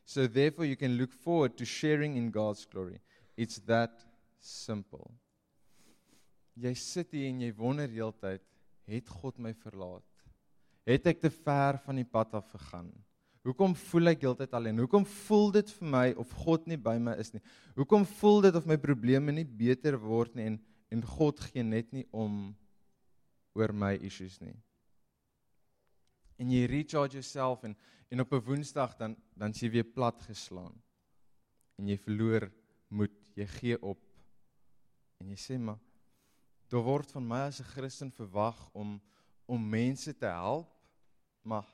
So, 0.04 0.26
therefore, 0.26 0.66
you 0.66 0.76
can 0.76 0.98
look 0.98 1.12
forward 1.12 1.56
to 1.56 1.64
sharing 1.64 2.18
in 2.18 2.30
God's 2.30 2.66
glory. 2.66 3.00
It's 3.38 3.56
that 3.60 4.04
simple. 4.38 5.12
Jy 6.54 6.74
sit 6.78 7.14
hier 7.14 7.30
en 7.30 7.40
jy 7.42 7.50
wonder 7.58 7.90
heeltyd, 7.90 8.42
het 8.90 9.08
God 9.10 9.40
my 9.42 9.54
verlaat? 9.58 10.06
Het 10.84 11.06
ek 11.14 11.22
te 11.22 11.30
ver 11.32 11.80
van 11.82 11.98
die 11.98 12.06
pad 12.06 12.34
af 12.36 12.50
gegaan? 12.52 12.92
Hoekom 13.44 13.74
voel 13.76 14.12
ek 14.14 14.22
heeltyd 14.24 14.54
alleen? 14.56 14.78
Hoekom 14.80 15.04
voel 15.04 15.50
dit 15.58 15.72
vir 15.76 15.88
my 15.92 16.04
of 16.20 16.30
God 16.44 16.68
nie 16.70 16.78
by 16.80 16.94
my 17.00 17.16
is 17.20 17.34
nie? 17.34 17.42
Hoekom 17.76 18.06
voel 18.20 18.46
dit 18.46 18.56
of 18.56 18.68
my 18.68 18.78
probleme 18.80 19.34
nie 19.36 19.44
beter 19.44 19.98
word 20.00 20.36
nie 20.36 20.52
en 20.52 20.62
en 20.94 21.00
God 21.02 21.40
gee 21.42 21.64
net 21.66 21.88
nie 21.90 22.04
om 22.14 22.52
oor 23.58 23.72
my 23.74 23.96
issues 24.06 24.36
nie? 24.40 24.54
En 26.38 26.52
jy 26.52 26.68
recharge 26.70 27.18
yourself 27.18 27.64
en 27.68 27.76
en 28.12 28.20
op 28.20 28.32
'n 28.32 28.44
Woensdag 28.46 28.96
dan 28.96 29.16
dan 29.36 29.52
sien 29.52 29.68
jy 29.68 29.72
weer 29.72 29.92
plat 29.92 30.22
geslaan. 30.22 30.74
En 31.78 31.88
jy 31.88 31.96
verloor 31.98 32.50
moed, 32.88 33.16
jy 33.34 33.46
gee 33.46 33.82
op. 33.82 33.98
En 35.20 35.28
jy 35.28 35.36
sê 35.36 35.58
maar 35.58 35.80
daar 36.72 36.84
word 36.84 37.10
van 37.12 37.26
my 37.26 37.40
as 37.48 37.60
'n 37.60 37.72
Christen 37.74 38.10
verwag 38.10 38.58
om 38.72 39.00
om 39.46 39.68
mense 39.68 40.16
te 40.16 40.26
help, 40.26 40.70
maar 41.42 41.66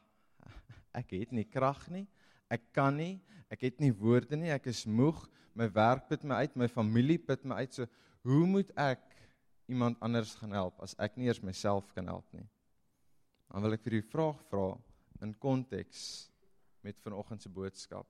ek 0.92 1.10
het 1.10 1.32
nie 1.32 1.44
krag 1.44 1.88
nie. 1.90 2.06
Ek 2.50 2.72
kan 2.74 2.96
nie. 2.96 3.20
Ek 3.50 3.60
het 3.60 3.80
nie 3.82 3.92
woorde 3.94 4.36
nie. 4.36 4.50
Ek 4.50 4.66
is 4.66 4.86
moeg. 4.86 5.28
My 5.54 5.68
werk 5.70 6.08
put 6.08 6.24
my 6.24 6.42
uit, 6.42 6.56
my 6.56 6.68
familie 6.68 7.18
put 7.18 7.44
my 7.44 7.62
uit. 7.62 7.74
So 7.74 7.86
hoe 8.26 8.46
moet 8.46 8.70
ek 8.76 9.02
iemand 9.70 10.00
anders 10.02 10.34
gaan 10.34 10.52
help 10.52 10.80
as 10.82 10.96
ek 10.98 11.16
nie 11.16 11.28
eers 11.30 11.42
myself 11.42 11.92
kan 11.94 12.10
help 12.10 12.26
nie? 12.34 12.46
Dan 13.50 13.62
wil 13.62 13.76
ek 13.76 13.84
vir 13.86 13.98
u 13.98 14.02
vraag 14.02 14.42
vra 14.50 14.66
in 15.22 15.34
konteks 15.38 16.02
met 16.82 16.98
vanoggend 17.04 17.42
se 17.42 17.50
boodskap. 17.52 18.06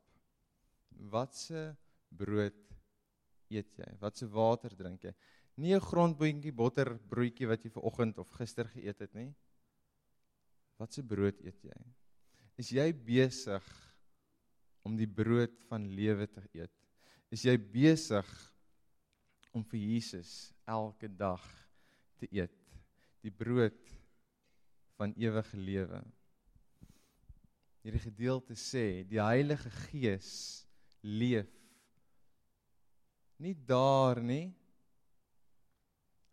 Watse 1.10 1.70
brood 2.08 2.56
eet 3.50 3.76
jy? 3.76 3.88
Watse 4.00 4.28
water 4.30 4.74
drink 4.76 5.04
jy? 5.04 5.14
Nie 5.56 5.74
'n 5.76 5.80
grondboontjie 5.80 6.52
botterbroodjie 6.52 7.46
wat 7.46 7.64
jy 7.64 7.70
vanoggend 7.70 8.18
of 8.18 8.30
gister 8.30 8.68
geëet 8.68 8.98
het 8.98 9.14
nie. 9.14 9.34
Watse 10.78 11.02
brood 11.02 11.40
eet 11.44 11.60
jy? 11.64 11.80
Is 12.56 12.70
jy 12.70 12.92
besig 12.92 13.66
om 14.82 14.96
die 14.96 15.08
brood 15.08 15.52
van 15.68 15.88
lewe 15.88 16.26
te 16.26 16.42
eet? 16.52 16.72
Is 17.30 17.44
jy 17.44 17.56
besig 17.56 18.26
om 19.52 19.64
vir 19.64 19.80
Jesus 19.80 20.52
elke 20.66 21.08
dag 21.08 21.44
te 22.18 22.28
eet? 22.30 22.56
Die 23.20 23.30
brood 23.30 24.00
van 24.96 25.12
ewige 25.16 25.56
lewe. 25.56 26.00
Hierdie 27.80 28.02
gedeelte 28.04 28.56
sê 28.56 29.02
die 29.08 29.20
Heilige 29.20 29.70
Gees 29.86 30.66
leef 31.00 31.48
nie 33.40 33.54
daar 33.54 34.20
nie. 34.20 34.50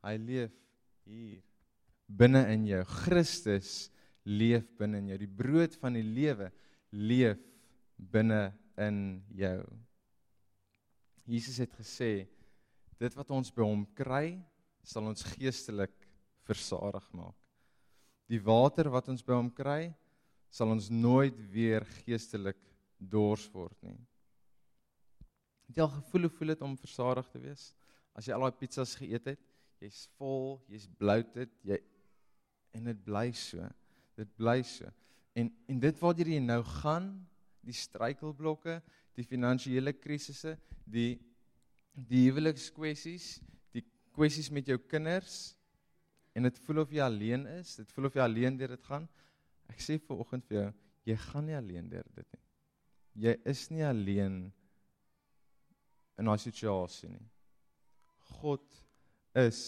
Hy 0.07 0.15
leef 0.21 0.53
hier 1.07 1.43
binne 2.07 2.45
in 2.53 2.63
jou. 2.69 2.83
Christus 3.03 3.89
leef 4.27 4.67
binne 4.79 5.01
in 5.01 5.11
jou. 5.11 5.19
Die 5.19 5.35
brood 5.39 5.75
van 5.81 5.97
die 5.97 6.05
lewe 6.05 6.49
leef 6.95 7.41
binne 7.97 8.53
in 8.79 9.19
jou. 9.35 9.59
Jesus 11.27 11.59
het 11.59 11.73
gesê 11.75 12.27
dit 12.97 13.17
wat 13.19 13.33
ons 13.35 13.51
by 13.53 13.65
hom 13.65 13.83
kry, 13.97 14.37
sal 14.87 15.09
ons 15.09 15.25
geestelik 15.35 15.93
versadig 16.47 17.03
maak. 17.11 17.35
Die 18.31 18.39
water 18.43 18.89
wat 18.91 19.09
ons 19.11 19.23
by 19.23 19.35
hom 19.35 19.49
kry, 19.53 19.91
sal 20.49 20.71
ons 20.71 20.87
nooit 20.91 21.35
weer 21.51 21.83
geestelik 22.05 22.59
dors 22.97 23.43
word 23.53 23.75
nie. 23.83 23.99
Het 25.67 25.79
jy 25.79 25.83
al 25.83 25.93
gevoel 25.97 26.27
hoe 26.27 26.35
voel 26.37 26.53
dit 26.53 26.63
om 26.63 26.79
versadig 26.79 27.27
te 27.33 27.41
wees? 27.43 27.69
As 28.15 28.27
jy 28.27 28.35
al 28.35 28.47
daai 28.47 28.59
pizzas 28.59 28.95
geëet 28.97 29.33
het, 29.33 29.43
jy's 29.83 30.05
vol, 30.17 30.57
jy's 30.71 30.87
bloated, 30.99 31.51
jy 31.67 31.77
en 32.77 32.89
dit 32.91 33.03
bly 33.05 33.31
so. 33.35 33.65
Dit 34.17 34.29
bly 34.37 34.61
so. 34.65 34.89
En 35.37 35.51
en 35.69 35.81
dit 35.81 35.99
waartoe 36.01 36.33
jy 36.33 36.41
nou 36.43 36.61
gaan, 36.81 37.11
die 37.67 37.75
struikelblokke, 37.75 38.79
die 39.17 39.25
finansiële 39.27 39.93
krisisse, 39.97 40.55
die 40.85 41.17
die 41.97 42.27
huwelikskwessies, 42.27 43.39
die 43.73 43.81
kwessies 44.13 44.51
met 44.53 44.67
jou 44.69 44.77
kinders 44.77 45.55
en 46.37 46.45
dit 46.45 46.59
voel 46.61 46.83
of 46.83 46.91
jy 46.93 47.01
alleen 47.01 47.47
is, 47.55 47.73
dit 47.79 47.93
voel 47.95 48.11
of 48.11 48.17
jy 48.17 48.21
alleen 48.21 48.59
deur 48.59 48.75
dit 48.75 48.83
gaan. 48.85 49.07
Ek 49.73 49.81
sê 49.81 49.97
vir 49.97 50.21
oggend 50.21 50.45
vir 50.45 50.59
jou, 50.59 50.67
jy 51.09 51.15
gaan 51.23 51.47
nie 51.49 51.57
alleen 51.57 51.89
deur 51.89 52.05
dit 52.13 52.27
nie. 52.35 52.43
Jy 53.25 53.33
is 53.49 53.63
nie 53.73 53.81
alleen 53.87 54.35
in 56.21 56.29
daai 56.29 56.37
situasie 56.41 57.09
nie. 57.09 57.25
God 58.37 58.65
is 59.37 59.59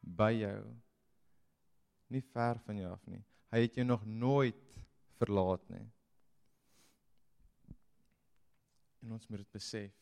by 0.00 0.32
jou. 0.36 0.62
Nie 2.12 2.22
ver 2.32 2.60
van 2.66 2.78
jou 2.78 2.90
af 2.92 3.04
nie. 3.10 3.22
Hy 3.50 3.62
het 3.64 3.78
jou 3.78 3.86
nog 3.86 4.04
nooit 4.06 4.76
verlaat 5.18 5.64
nie. 5.72 5.86
En 9.02 9.16
ons 9.16 9.28
moet 9.30 9.42
dit 9.42 9.54
besef. 9.54 9.94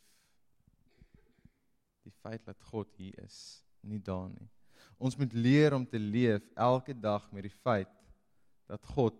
Die 2.04 2.12
feit 2.20 2.44
dat 2.44 2.60
God 2.68 2.90
hier 3.00 3.16
is, 3.24 3.62
nie 3.80 4.00
daar 4.02 4.28
nie. 4.32 4.48
Ons 5.00 5.16
moet 5.16 5.32
leer 5.32 5.74
om 5.76 5.86
te 5.88 6.00
leef 6.00 6.44
elke 6.60 6.92
dag 6.96 7.24
met 7.32 7.46
die 7.46 7.56
feit 7.64 7.92
dat 8.68 8.84
God 8.92 9.16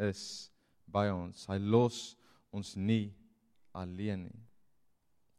is 0.00 0.50
by 0.88 1.06
ons. 1.12 1.46
Hy 1.48 1.56
los 1.60 2.16
ons 2.52 2.74
nie 2.76 3.14
alleen 3.76 4.26
nie. 4.28 4.44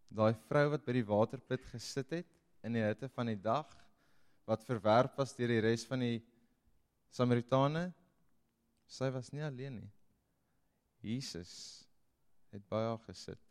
Daai 0.10 0.34
vrou 0.48 0.72
wat 0.74 0.86
by 0.86 0.96
die 0.98 1.06
waterput 1.06 1.66
gesit 1.70 2.18
het 2.18 2.39
in 2.64 2.76
die 2.76 2.84
hitte 2.84 3.10
van 3.14 3.32
die 3.32 3.40
dag 3.40 3.70
wat 4.50 4.66
verwerp 4.66 5.18
was 5.20 5.36
deur 5.38 5.52
die 5.52 5.62
res 5.64 5.86
van 5.88 6.02
die 6.04 6.20
Samaritane, 7.14 7.90
Sy 8.90 9.12
was 9.14 9.30
nie 9.32 9.46
alleen 9.46 9.78
nie. 9.84 9.92
Jesus 11.06 11.52
het 12.50 12.66
by 12.72 12.82
haar 12.88 13.00
gesit 13.06 13.44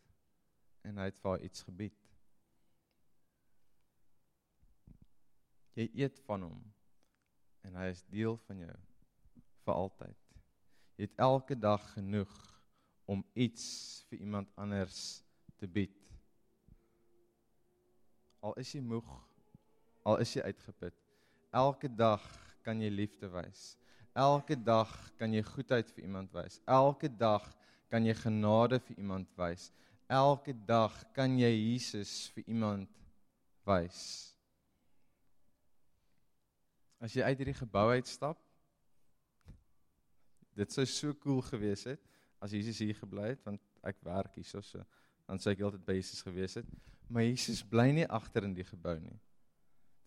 en 0.86 0.98
hy 0.98 1.06
het 1.08 1.20
vir 1.22 1.30
haar 1.30 1.44
iets 1.46 1.62
gebied. 1.66 1.98
Jy 5.78 5.86
eet 6.02 6.18
van 6.26 6.48
hom 6.48 6.58
en 7.68 7.78
hy 7.78 7.86
is 7.92 8.02
deel 8.10 8.34
van 8.48 8.64
jou 8.64 8.74
vir 9.62 9.74
altyd. 9.76 10.18
Jy 10.98 11.06
het 11.06 11.22
elke 11.22 11.54
dag 11.54 11.84
genoeg 11.94 12.34
om 13.08 13.22
iets 13.38 13.64
vir 14.10 14.26
iemand 14.26 14.50
anders 14.58 15.22
te 15.62 15.70
bied. 15.70 15.94
Al 18.44 18.54
is 18.60 18.70
jy 18.74 18.82
moeg, 18.84 19.08
al 20.06 20.20
is 20.22 20.34
jy 20.36 20.44
uitgeput. 20.46 20.94
Elke 21.56 21.88
dag 21.88 22.24
kan 22.64 22.80
jy 22.82 22.90
liefde 22.92 23.30
wys. 23.32 23.74
Elke 24.18 24.56
dag 24.56 24.90
kan 25.18 25.32
jy 25.34 25.42
goedheid 25.46 25.90
vir 25.94 26.04
iemand 26.04 26.32
wys. 26.34 26.58
Elke 26.66 27.08
dag 27.08 27.44
kan 27.88 28.04
jy 28.04 28.14
genade 28.18 28.80
vir 28.84 28.98
iemand 28.98 29.30
wys. 29.38 29.70
Elke 30.08 30.54
dag 30.66 30.94
kan 31.16 31.36
jy 31.38 31.50
Jesus 31.52 32.28
vir 32.34 32.44
iemand 32.48 32.90
wys. 33.68 34.00
As 36.98 37.14
jy 37.14 37.22
uit 37.22 37.38
hierdie 37.38 37.58
gebou 37.60 37.86
uitstap, 37.94 38.40
dit 40.58 40.74
sou 40.74 40.84
so 40.90 41.14
cool 41.22 41.42
gewees 41.46 41.84
het 41.86 42.02
as 42.42 42.54
Jesus 42.54 42.80
hier 42.82 42.96
gebly 42.98 43.28
het 43.32 43.44
want 43.46 43.62
ek 43.86 44.00
werk 44.06 44.34
hierso 44.38 44.62
so 44.66 44.82
dan 45.28 45.38
sou 45.38 45.52
ek 45.52 45.62
altyd 45.62 45.84
by 45.86 45.94
Jesus 45.98 46.24
gewees 46.24 46.56
het. 46.58 46.68
Maar 47.08 47.24
Jesus 47.24 47.62
bly 47.64 47.90
nie 47.96 48.06
agter 48.06 48.44
in 48.44 48.54
die 48.56 48.66
gebou 48.66 48.98
nie. 49.00 49.16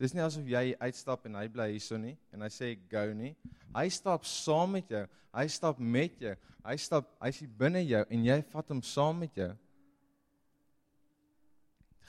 Dis 0.01 0.15
nie 0.17 0.23
asof 0.23 0.47
jy 0.49 0.71
uitstap 0.81 1.27
en 1.29 1.37
hy 1.37 1.47
bly 1.53 1.67
hierso 1.75 1.97
nie 2.01 2.15
en 2.33 2.41
hy 2.41 2.49
sê 2.53 2.71
go 2.89 3.03
nie. 3.13 3.35
Hy 3.73 3.85
stap 3.93 4.25
saam 4.25 4.73
met 4.77 4.89
jou. 4.89 5.03
Hy 5.31 5.45
stap 5.53 5.81
met 5.81 6.15
jou. 6.21 6.33
Hy 6.65 6.77
stap 6.81 7.11
hy's 7.21 7.41
binne 7.57 7.83
jou 7.85 8.01
en 8.09 8.25
jy 8.25 8.39
vat 8.53 8.73
hom 8.73 8.81
saam 8.85 9.21
met 9.21 9.37
jou. 9.37 9.51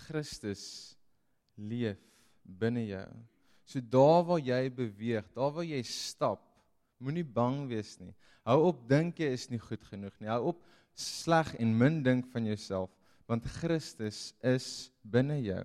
Christus 0.06 0.64
leef 1.56 2.00
binne 2.42 2.86
jou. 2.88 3.04
So 3.68 3.80
daar 3.80 4.24
waar 4.26 4.42
jy 4.42 4.64
beweeg, 4.74 5.28
daar 5.36 5.52
waar 5.54 5.68
jy 5.68 5.80
stap, 5.86 6.42
moenie 7.00 7.24
bang 7.24 7.62
wees 7.70 7.94
nie. 8.00 8.12
Hou 8.48 8.58
op 8.72 8.82
dink 8.90 9.20
jy 9.22 9.30
is 9.36 9.46
nie 9.52 9.60
goed 9.62 9.84
genoeg 9.88 10.16
nie. 10.18 10.32
Hou 10.32 10.52
op 10.52 10.64
sleg 10.98 11.54
en 11.62 11.76
min 11.78 12.00
dink 12.04 12.26
van 12.32 12.48
jouself 12.48 12.90
want 13.26 13.46
Christus 13.58 14.32
is 14.42 14.90
binne 15.02 15.38
jou. 15.42 15.62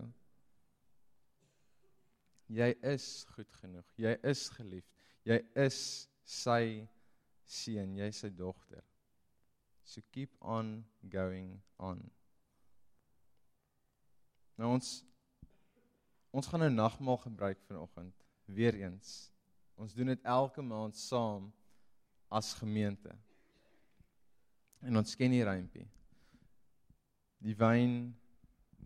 Jy 2.47 2.69
is 2.93 3.25
goed 3.35 3.49
genoeg. 3.59 3.87
Jy 3.99 4.13
is 4.29 4.45
geliefd. 4.55 4.93
Jy 5.27 5.39
is 5.59 5.79
sy 6.23 6.61
seun, 7.47 7.97
jy 7.99 8.07
is 8.11 8.21
sy 8.23 8.29
dogter. 8.31 8.83
So 9.87 10.03
keep 10.11 10.31
on 10.41 10.85
going 11.11 11.57
on. 11.79 11.99
Nou 14.57 14.73
ons 14.75 15.01
ons 16.35 16.47
gaan 16.51 16.61
nou 16.65 16.71
nagmaal 16.73 17.19
gebruik 17.23 17.59
vanoggend 17.65 18.25
weer 18.51 18.75
eens. 18.77 19.29
Ons 19.79 19.95
doen 19.95 20.11
dit 20.11 20.27
elke 20.27 20.61
maand 20.61 20.97
saam 20.97 21.47
as 22.33 22.53
gemeente. 22.59 23.13
En 24.85 24.99
ons 24.99 25.15
ken 25.17 25.33
hier 25.33 25.47
rympie. 25.49 25.87
Die 27.43 27.55
wyn 27.57 28.15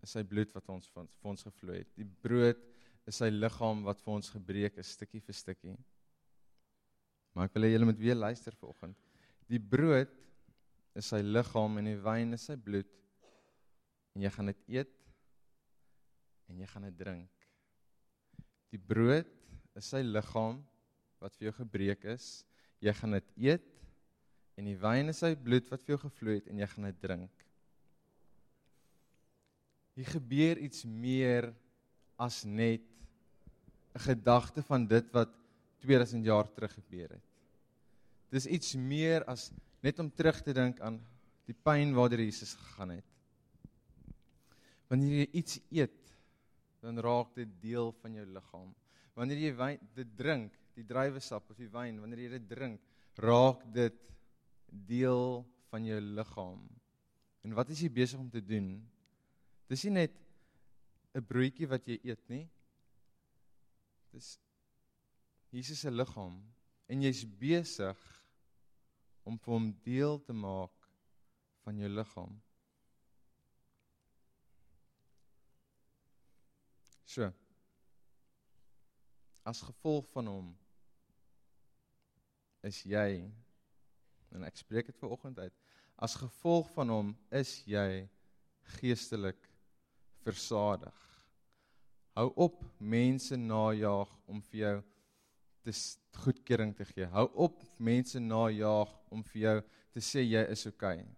is 0.02 0.12
sy 0.16 0.24
bloed 0.26 0.52
wat 0.56 0.68
ons 0.74 0.88
vir 0.92 1.30
ons 1.30 1.44
gevloei 1.46 1.80
het. 1.82 1.90
Die 1.96 2.08
brood 2.24 2.60
is 3.08 3.18
sy 3.18 3.30
liggaam 3.32 3.82
wat 3.86 4.00
vir 4.02 4.14
ons 4.14 4.30
gebreek 4.34 4.78
is 4.82 4.94
stukkie 4.96 5.22
vir 5.24 5.36
stukkie. 5.36 5.76
Maar 7.32 7.48
ek 7.48 7.56
wil 7.56 7.66
hê 7.66 7.72
julle 7.72 7.88
moet 7.88 8.02
weer 8.02 8.18
luister 8.18 8.54
vanoggend. 8.58 8.98
Die 9.48 9.60
brood 9.60 10.10
is 10.98 11.08
sy 11.08 11.22
liggaam 11.24 11.78
en 11.80 11.88
die 11.88 12.00
wyn 12.04 12.36
is 12.36 12.44
sy 12.50 12.58
bloed. 12.60 12.90
En 14.12 14.24
jy 14.26 14.32
gaan 14.34 14.52
dit 14.52 14.66
eet 14.78 14.98
en 16.50 16.60
jy 16.60 16.68
gaan 16.68 16.88
dit 16.90 16.98
drink. 16.98 17.46
Die 18.72 18.80
brood 18.80 19.28
is 19.78 19.88
sy 19.88 20.02
liggaam 20.04 20.60
wat 21.22 21.36
vir 21.38 21.48
jou 21.48 21.54
gebreek 21.62 22.04
is. 22.12 22.42
Jy 22.82 22.92
gaan 22.98 23.16
dit 23.16 23.30
eet 23.48 23.68
en 24.58 24.68
die 24.68 24.76
wyn 24.76 25.12
is 25.12 25.22
sy 25.22 25.32
bloed 25.38 25.70
wat 25.72 25.84
vir 25.86 25.96
jou 25.96 26.02
gevloei 26.04 26.36
het 26.40 26.50
en 26.52 26.60
jy 26.60 26.68
gaan 26.74 26.90
dit 26.90 27.00
drink. 27.06 27.46
Hier 29.94 30.08
gebeur 30.08 30.58
iets 30.58 30.84
meer 30.88 31.50
as 32.16 32.44
net 32.44 32.82
'n 33.94 34.00
gedagte 34.00 34.62
van 34.62 34.86
dit 34.86 35.12
wat 35.12 35.28
2000 35.80 36.24
jaar 36.24 36.48
terug 36.52 36.72
gebeur 36.72 37.08
het. 37.10 37.24
Dis 38.30 38.46
iets 38.46 38.74
meer 38.74 39.24
as 39.24 39.50
net 39.82 39.98
om 39.98 40.10
terug 40.10 40.40
te 40.42 40.52
dink 40.52 40.80
aan 40.80 41.00
die 41.44 41.56
pyn 41.56 41.92
waardeur 41.94 42.22
Jesus 42.22 42.54
gegaan 42.54 42.96
het. 42.96 43.08
Wanneer 44.88 45.18
jy 45.18 45.28
iets 45.32 45.60
eet, 45.70 45.98
dan 46.80 46.98
raak 46.98 47.34
dit 47.34 47.48
deel 47.60 47.92
van 48.00 48.14
jou 48.14 48.26
liggaam. 48.26 48.70
Wanneer 49.14 49.38
jy 49.38 49.52
wyn 49.56 49.78
dit 49.94 50.16
drink, 50.16 50.56
die 50.74 50.84
druiwesap 50.84 51.50
of 51.50 51.56
die 51.56 51.68
wyn, 51.68 52.00
wanneer 52.00 52.24
jy 52.24 52.30
dit 52.38 52.48
drink, 52.48 52.80
raak 53.20 53.64
dit 53.74 53.98
deel 54.88 55.44
van 55.70 55.84
jou 55.84 56.00
liggaam. 56.00 56.62
En 57.44 57.54
wat 57.58 57.70
is 57.74 57.82
jy 57.84 57.90
besig 57.92 58.20
om 58.20 58.30
te 58.30 58.40
doen? 58.40 58.80
Dis 59.72 59.86
nie 59.86 59.94
net 60.02 60.16
'n 61.16 61.24
broodjie 61.24 61.66
wat 61.68 61.86
jy 61.88 61.96
eet 62.04 62.24
nie. 62.28 62.44
Dis 64.12 64.38
Jesus 65.48 65.80
se 65.80 65.90
liggaam 65.90 66.34
en 66.88 67.04
jy's 67.04 67.22
besig 67.24 68.00
om 69.24 69.38
vir 69.38 69.52
hom 69.54 69.70
deel 69.86 70.18
te 70.26 70.32
maak 70.36 70.88
van 71.64 71.78
jou 71.80 71.88
liggaam. 71.88 72.34
So. 77.06 77.32
As 79.44 79.62
gevolg 79.64 80.08
van 80.12 80.26
hom 80.26 80.50
is 82.62 82.82
jy 82.84 83.32
en 84.32 84.44
ek 84.44 84.60
spreek 84.60 84.92
dit 84.92 85.00
ver 85.00 85.16
oggend 85.16 85.38
uit. 85.38 85.56
As 85.96 86.18
gevolg 86.20 86.68
van 86.76 86.92
hom 86.92 87.16
is 87.30 87.62
jy 87.64 88.04
geestelik 88.78 89.51
versadig. 90.24 90.98
Hou 92.16 92.28
op 92.44 92.60
mense 92.78 93.36
najag 93.36 94.10
om 94.28 94.42
vir 94.50 94.58
jou 94.60 94.76
te 95.64 95.74
goedkeuring 96.24 96.74
te 96.76 96.84
gee. 96.84 97.06
Hou 97.14 97.28
op 97.46 97.62
mense 97.78 98.20
najag 98.20 98.90
om 99.12 99.22
vir 99.32 99.40
jou 99.42 99.56
te 99.94 100.02
sê 100.04 100.24
jy 100.24 100.42
is 100.52 100.66
oukei. 100.68 100.98
Okay. 101.00 101.08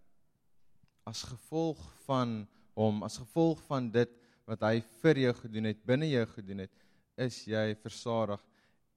As 1.08 1.24
gevolg 1.26 1.80
van 2.06 2.42
hom, 2.78 3.02
as 3.06 3.18
gevolg 3.20 3.60
van 3.68 3.90
dit 3.92 4.10
wat 4.48 4.64
hy 4.66 4.78
vir 5.02 5.22
jou 5.26 5.34
gedoen 5.42 5.70
het, 5.70 5.84
binne 5.86 6.08
jou 6.10 6.24
gedoen 6.36 6.64
het, 6.64 6.74
is 7.20 7.44
jy 7.48 7.74
versadig 7.82 8.42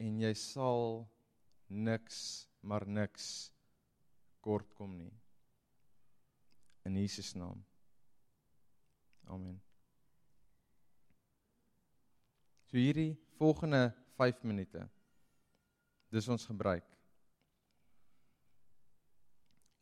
en 0.01 0.19
jy 0.23 0.33
sal 0.37 1.05
niks 1.67 2.47
maar 2.67 2.87
niks 2.87 3.51
kort 4.43 4.69
kom 4.75 4.97
nie. 4.97 5.13
In 6.87 6.95
Jesus 6.95 7.33
naam. 7.35 7.63
Amen. 9.27 9.66
So 12.67 12.75
hierdie 12.75 13.15
volgende 13.37 13.93
5 14.17 14.43
minute. 14.43 14.89
Dis 16.11 16.27
ons 16.27 16.45
gebruik. 16.45 16.83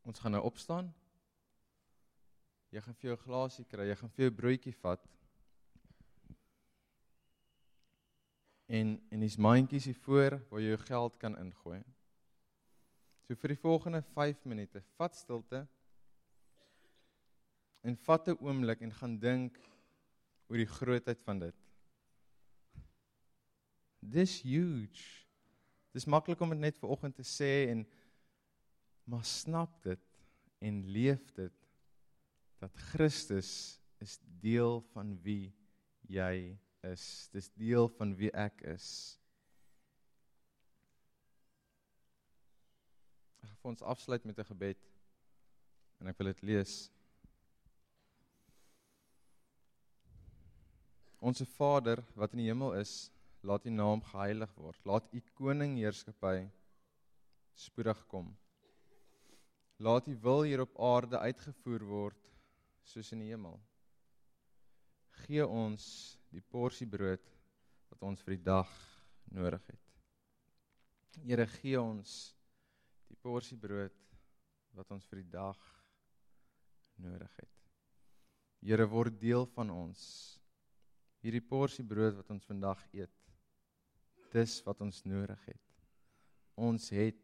Ons 0.05 0.21
gaan 0.21 0.35
nou 0.37 0.43
opstaan. 0.45 0.91
Jy 2.69 2.83
gaan 2.85 2.97
vir 2.99 3.09
jou 3.09 3.17
glasie 3.23 3.65
kry, 3.65 3.87
jy 3.89 3.97
gaan 3.97 4.13
vir 4.13 4.27
jou 4.27 4.35
broodjie 4.37 4.75
vat. 4.83 5.09
En 8.69 8.95
en 9.09 9.25
dis 9.25 9.37
mandjies 9.41 9.89
hier 9.89 10.01
voor 10.05 10.37
waar 10.51 10.61
jy 10.61 10.75
jou 10.75 10.81
geld 10.85 11.17
kan 11.21 11.41
ingooi. 11.41 11.81
So 13.25 13.33
vir 13.33 13.55
die 13.55 13.61
volgende 13.65 14.03
5 14.13 14.45
minute, 14.45 14.85
vat 14.99 15.17
stilte. 15.17 15.65
En 17.81 17.97
vat 18.05 18.27
'n 18.29 18.37
oomblik 18.45 18.81
en 18.81 18.93
gaan 18.93 19.17
dink 19.17 19.57
oor 20.49 20.57
die 20.57 20.73
grootheid 20.77 21.21
van 21.21 21.39
dit. 21.39 21.64
Dis 24.05 24.41
huge. 24.45 25.25
Dis 25.95 26.05
maklik 26.05 26.41
om 26.43 26.51
dit 26.53 26.59
net 26.59 26.77
vir 26.77 26.91
oggend 26.91 27.15
te 27.17 27.25
sê 27.25 27.69
en 27.71 27.85
maar 29.05 29.25
snap 29.25 29.83
dit 29.85 30.01
en 30.65 30.81
leef 30.89 31.29
dit 31.37 31.65
dat 32.61 32.77
Christus 32.91 33.79
is 34.01 34.17
deel 34.41 34.81
van 34.93 35.13
wie 35.25 35.53
jy 36.09 36.57
is. 36.85 37.29
Dis 37.33 37.51
deel 37.57 37.89
van 37.97 38.15
wie 38.17 38.31
ek 38.33 38.61
is. 38.73 38.87
Ek 43.45 43.53
gaan 43.61 43.73
ons 43.73 43.85
afsluit 43.95 44.25
met 44.25 44.39
'n 44.39 44.51
gebed 44.51 44.81
en 46.01 46.07
ek 46.07 46.17
wil 46.17 46.33
dit 46.33 46.41
lees. 46.41 46.91
Onse 51.19 51.45
Vader 51.45 52.03
wat 52.13 52.33
in 52.33 52.43
die 52.43 52.51
hemel 52.51 52.73
is, 52.73 53.09
laat 53.45 53.65
U 53.65 53.69
naam 53.69 54.01
geheilig 54.01 54.51
word. 54.57 54.79
Laat 54.85 55.11
U 55.13 55.21
koning 55.37 55.77
heerskappy 55.77 56.47
spoedig 57.55 58.01
kom. 58.11 58.31
Laat 59.77 60.07
U 60.09 60.15
wil 60.23 60.43
hier 60.47 60.63
op 60.65 60.75
aarde 60.81 61.19
uitgevoer 61.19 61.85
word 61.85 62.31
soos 62.85 63.11
in 63.13 63.21
die 63.23 63.31
hemel. 63.31 63.59
Gee 65.25 65.45
ons 65.45 65.85
die 66.33 66.41
porsie 66.41 66.87
brood 66.89 67.23
wat 67.91 68.03
ons 68.03 68.23
vir 68.25 68.35
die 68.35 68.45
dag 68.45 68.71
nodig 69.31 69.63
het. 69.71 69.81
Here 71.23 71.45
gee 71.47 71.79
ons 71.79 72.15
die 73.07 73.17
porsie 73.21 73.57
brood 73.57 73.95
wat 74.75 74.89
ons 74.91 75.05
vir 75.07 75.21
die 75.21 75.31
dag 75.31 75.59
nodig 76.99 77.31
het. 77.39 77.51
Here 78.65 78.87
word 78.89 79.19
deel 79.21 79.45
van 79.53 79.69
ons. 79.71 80.01
hierdie 81.25 81.41
porsie 81.41 81.81
brood 81.81 82.13
wat 82.19 82.27
ons 82.29 82.45
vandag 82.45 82.81
eet, 82.93 83.24
dis 84.35 84.57
wat 84.67 84.81
ons 84.83 85.03
nodig 85.07 85.45
het. 85.47 85.61
Ons 86.59 86.89
het 86.95 87.21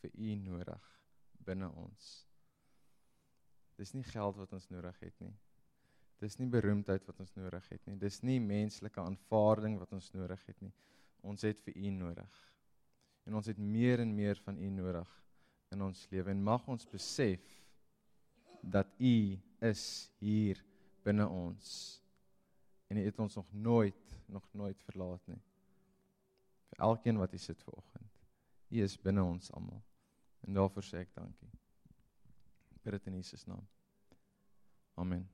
vir 0.00 0.14
U 0.14 0.34
nodig 0.40 0.88
binne 1.44 1.68
ons. 1.80 2.08
Dis 3.78 3.94
nie 3.94 4.04
geld 4.06 4.36
wat 4.40 4.52
ons 4.56 4.68
nodig 4.72 4.96
het 5.04 5.20
nie. 5.22 5.34
Dis 6.18 6.38
nie 6.40 6.48
beroemdheid 6.50 7.04
wat 7.06 7.20
ons 7.22 7.34
nodig 7.38 7.68
het 7.70 7.84
nie. 7.86 7.96
Dis 8.00 8.20
nie 8.26 8.40
menslike 8.42 9.00
aanvaarding 9.00 9.78
wat 9.78 9.92
ons 9.94 10.10
nodig 10.16 10.42
het 10.48 10.64
nie. 10.64 10.72
Ons 11.22 11.46
het 11.46 11.60
vir 11.66 11.78
U 11.78 11.92
nodig. 11.94 12.40
En 13.28 13.38
ons 13.38 13.46
het 13.46 13.58
meer 13.60 14.02
en 14.02 14.14
meer 14.16 14.40
van 14.42 14.58
U 14.58 14.70
nodig 14.72 15.14
in 15.74 15.84
ons 15.84 16.06
lewe 16.10 16.32
en 16.32 16.42
mag 16.42 16.64
ons 16.70 16.88
besef 16.88 17.44
dat 18.62 18.90
U 18.98 19.16
is 19.68 19.84
hier 20.18 20.58
binne 21.06 21.28
ons. 21.28 21.70
En 22.88 22.98
U 22.98 23.04
het 23.04 23.20
ons 23.22 23.38
nog 23.38 23.52
nooit 23.52 24.16
nog 24.28 24.44
nooit 24.52 24.82
verlaat 24.84 25.22
nie. 25.28 25.40
Elkeen 26.78 27.18
wat 27.18 27.30
hier 27.34 27.40
sit 27.42 27.62
vanoggend. 27.62 28.12
U 28.68 28.82
is 28.82 28.98
binne 29.00 29.22
ons 29.22 29.50
almal. 29.52 29.82
En 30.46 30.54
daarvoor 30.54 30.84
sê 30.86 31.02
ek 31.02 31.14
dankie. 31.16 31.50
Bid 32.84 32.94
dit 32.94 33.10
in 33.10 33.18
Jesus 33.18 33.44
naam. 33.50 33.66
Amen. 34.94 35.26